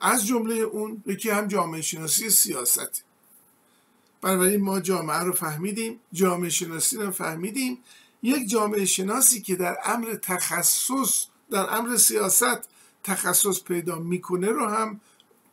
[0.00, 3.04] از جمله اون یکی هم جامعه شناسی سیاست
[4.20, 7.78] بنابراین ما جامعه رو فهمیدیم جامعه شناسی رو فهمیدیم.
[8.22, 12.68] یک جامعه شناسی که در امر تخصص در امر سیاست
[13.04, 15.00] تخصص پیدا می‌کنه رو هم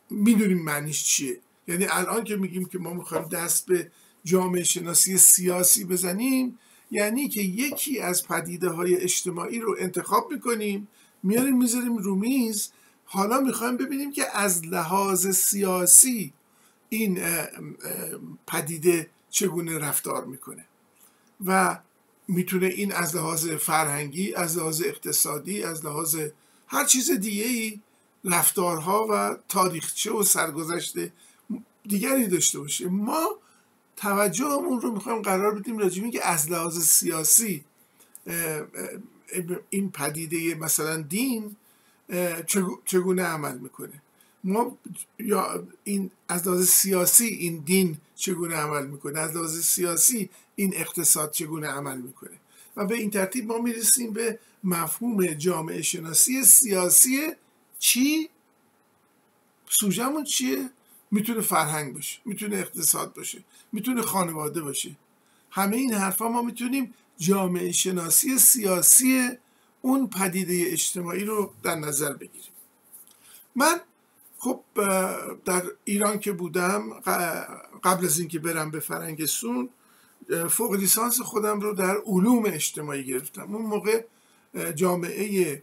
[0.10, 1.40] می‌دونیم معنیش چیه.
[1.68, 3.92] یعنی الان که میگیم که ما می‌خوایم دست به
[4.24, 6.60] جامعه شناسی سیاسی بزنیم
[6.92, 10.88] یعنی که یکی از پدیده های اجتماعی رو انتخاب می‌کنیم
[11.24, 12.72] میاریم می‌ذاریم رو میز.
[13.06, 16.34] حالا می‌خوایم ببینیم که از لحاظ سیاسی
[16.90, 17.20] این
[18.48, 20.66] پدیده چگونه رفتار می‌کنه.
[21.46, 21.80] و
[22.28, 26.18] می‌تونه این از لحاظ فرهنگی از لحاظ اقتصادی از لحاظ
[26.68, 27.80] هر چیز دیگه ای
[28.24, 30.96] رفتارها و تاریخچه و سرگذشت
[31.88, 32.88] دیگری داشته باشه.
[32.88, 33.36] ما
[33.98, 37.64] توجهمون رو می‌خوایم قرار بدیم راجع که از لحاظ سیاسی
[39.70, 41.56] این پدیده مثلا دین
[42.86, 44.02] چگونه عمل می‌کنه.
[44.44, 44.78] ما
[45.20, 51.32] یا این از لحاظ سیاسی این دین چگونه عمل می‌کنه؟ از لحاظ سیاسی این اقتصاد
[51.32, 52.38] چگونه عمل می‌کنه؟
[52.76, 57.32] و به این ترتیب ما می‌رسیم به مفهوم جامعه شناسی سیاسی
[57.80, 58.30] چی؟
[59.70, 60.70] سوژمون چیه؟
[61.14, 64.96] می‌تونه فرهنگ باشه می‌تونه اقتصاد باشه می‌تونه خانواده باشه.
[65.52, 69.30] همه این حرفا ما می‌تونیم جامعه شناسی سیاسی
[69.82, 72.52] اون پدیده اجتماعی رو در نظر بگیریم.
[73.56, 73.82] من
[74.38, 74.60] خب
[75.46, 76.90] در ایران که بودم
[77.84, 79.70] قبل از اینکه برم به فرنگستون
[80.50, 83.56] فوق لیسانس خودم رو در علوم اجتماعی گرفتم.
[83.56, 84.04] اون موقع
[84.76, 85.62] جامعه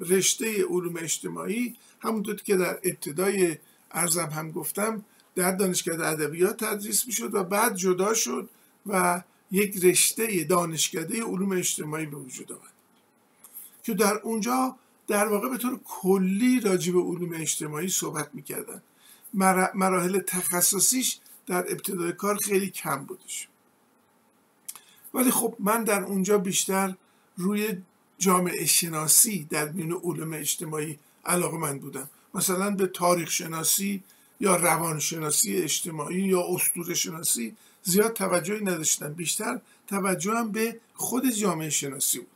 [0.00, 1.76] رشته علوم اجتماعی
[2.06, 3.58] همونطور که در ابتدای
[3.90, 5.04] ارزم هم گفتم
[5.34, 8.48] در دانشکده ادبیات تدریس می‌شد و بعد جدا شد
[8.86, 12.60] و یک رشته دانشکده علوم اجتماعی به وجود آمد.
[13.82, 14.76] که در اونجا
[15.06, 18.82] در واقع به طور کلی راجع به علوم اجتماعی صحبت می‌کردن.
[19.74, 23.48] مراحل تخصصیش در ابتدای کار خیلی کم بودش.
[25.14, 26.94] ولی خب من در اونجا بیشتر
[27.36, 27.76] روی
[28.18, 32.10] جامعه شناسی در میون علوم اجتماعی علاقه من بودم.
[32.34, 34.02] مثلا به تاریخ شناسی
[34.40, 41.70] یا روانشناسی اجتماعی یا اسطوره شناسی زیاد توجهی نداشتن بیشتر توجه هم به خود جامعه
[41.70, 42.28] شناسی بود.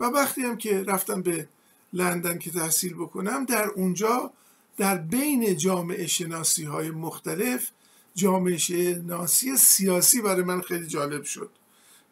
[0.00, 1.48] و وقتی هم که رفتم به
[1.92, 4.30] لندن که تحصیل بکنم در اونجا
[4.76, 7.70] در بین جامعه شناسی های مختلف
[8.14, 11.50] جامعه شناسی سیاسی برای من خیلی جالب شد.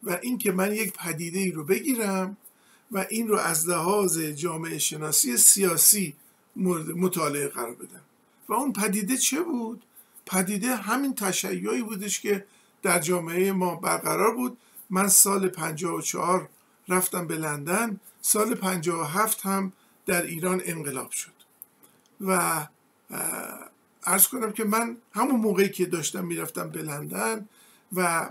[0.03, 2.37] و اینکه من یک پدیده ای رو بگیرم
[2.93, 6.17] و این رو از لحاظ جامعه شناسی سیاسی
[6.97, 8.01] مطالعه قرار بدم
[8.49, 9.83] و اون پدیده چه بود؟
[10.27, 12.47] پدیده همین تشیعی بودش که
[12.83, 14.59] در جامعه ما برقرار بود.
[14.91, 16.49] من سال 54
[16.89, 19.73] رفتم به لندن سال 57 هم
[20.07, 21.33] در ایران انقلاب شد.
[22.21, 22.67] و
[24.05, 27.49] ارز کنم که من همون موقعی که داشتم می‌رفتم به لندن
[27.93, 28.31] و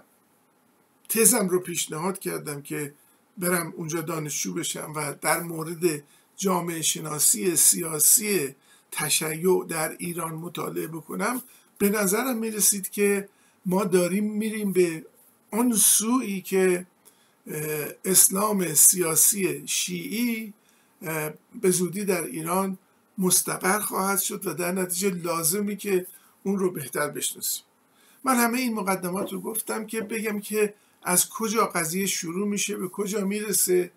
[1.10, 2.94] تزم رو پیشنهاد کردم که
[3.42, 6.04] برم اونجا دانشجو بشم و در مورد
[6.38, 8.56] جامعه شناسی سیاسی
[8.92, 11.42] تشیع در ایران مطالعه بکنم
[11.78, 13.30] به نظرم می‌رسید که
[13.66, 15.06] ما داریم میریم به
[15.52, 16.86] آن سویی که
[18.06, 20.54] اسلام سیاسی شیعی
[21.62, 22.78] به زودی در ایران
[23.18, 26.06] مستقر خواهد شد و در نتیجه لازمی که
[26.44, 27.64] اون رو بهتر بشناسیم.
[28.24, 30.74] من همه این مقدمات رو گفتم که بگم که
[31.04, 33.92] از کجا قضیه شروع میشه به کجا می‌رسه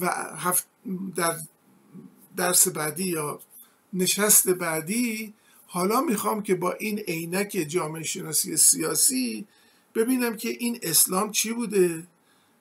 [0.00, 0.06] و
[0.36, 0.66] هفت
[1.16, 1.36] در
[2.36, 3.40] درس بعدی یا
[3.92, 5.34] نشست بعدی
[5.66, 9.46] حالا می‌خوام که با این عینک جامعه شناسی سیاسی
[9.94, 12.06] ببینم که این اسلام چی بوده؟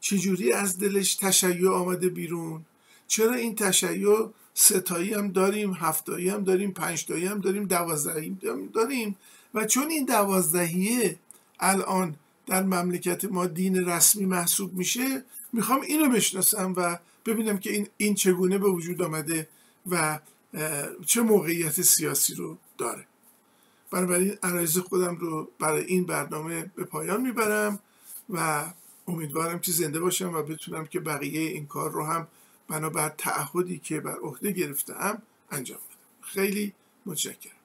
[0.01, 2.65] چجوری از دلش تشیع آمده بیرون؟
[3.07, 9.17] چرا این تشیع ستایی هم داریم هفتایی هم داریم پنجتایی هم داریم دوازدهی هم داریم؟
[9.53, 11.19] و چون این دوازدهیه
[11.59, 12.15] الان
[12.49, 15.23] در مملکت ما دین رسمی محسوب میشه
[15.53, 19.49] می‌خوام اینو بشناسم و ببینم که این, این چگونه به وجود آمده
[19.89, 20.19] و
[21.05, 23.05] چه موقعیت سیاسی رو داره.
[23.91, 27.79] بنابراین عرایز خودم رو برای این برنامه به پایان می‌برم
[28.29, 28.65] و
[29.07, 32.27] امیدوارم که زنده باشم و بتونم که بقیه این کار رو هم
[32.67, 35.21] بنابر تعهدی که بر عهده گرفتم
[35.51, 35.97] انجام بدم.
[36.21, 36.73] خیلی
[37.05, 37.58] متشکرم.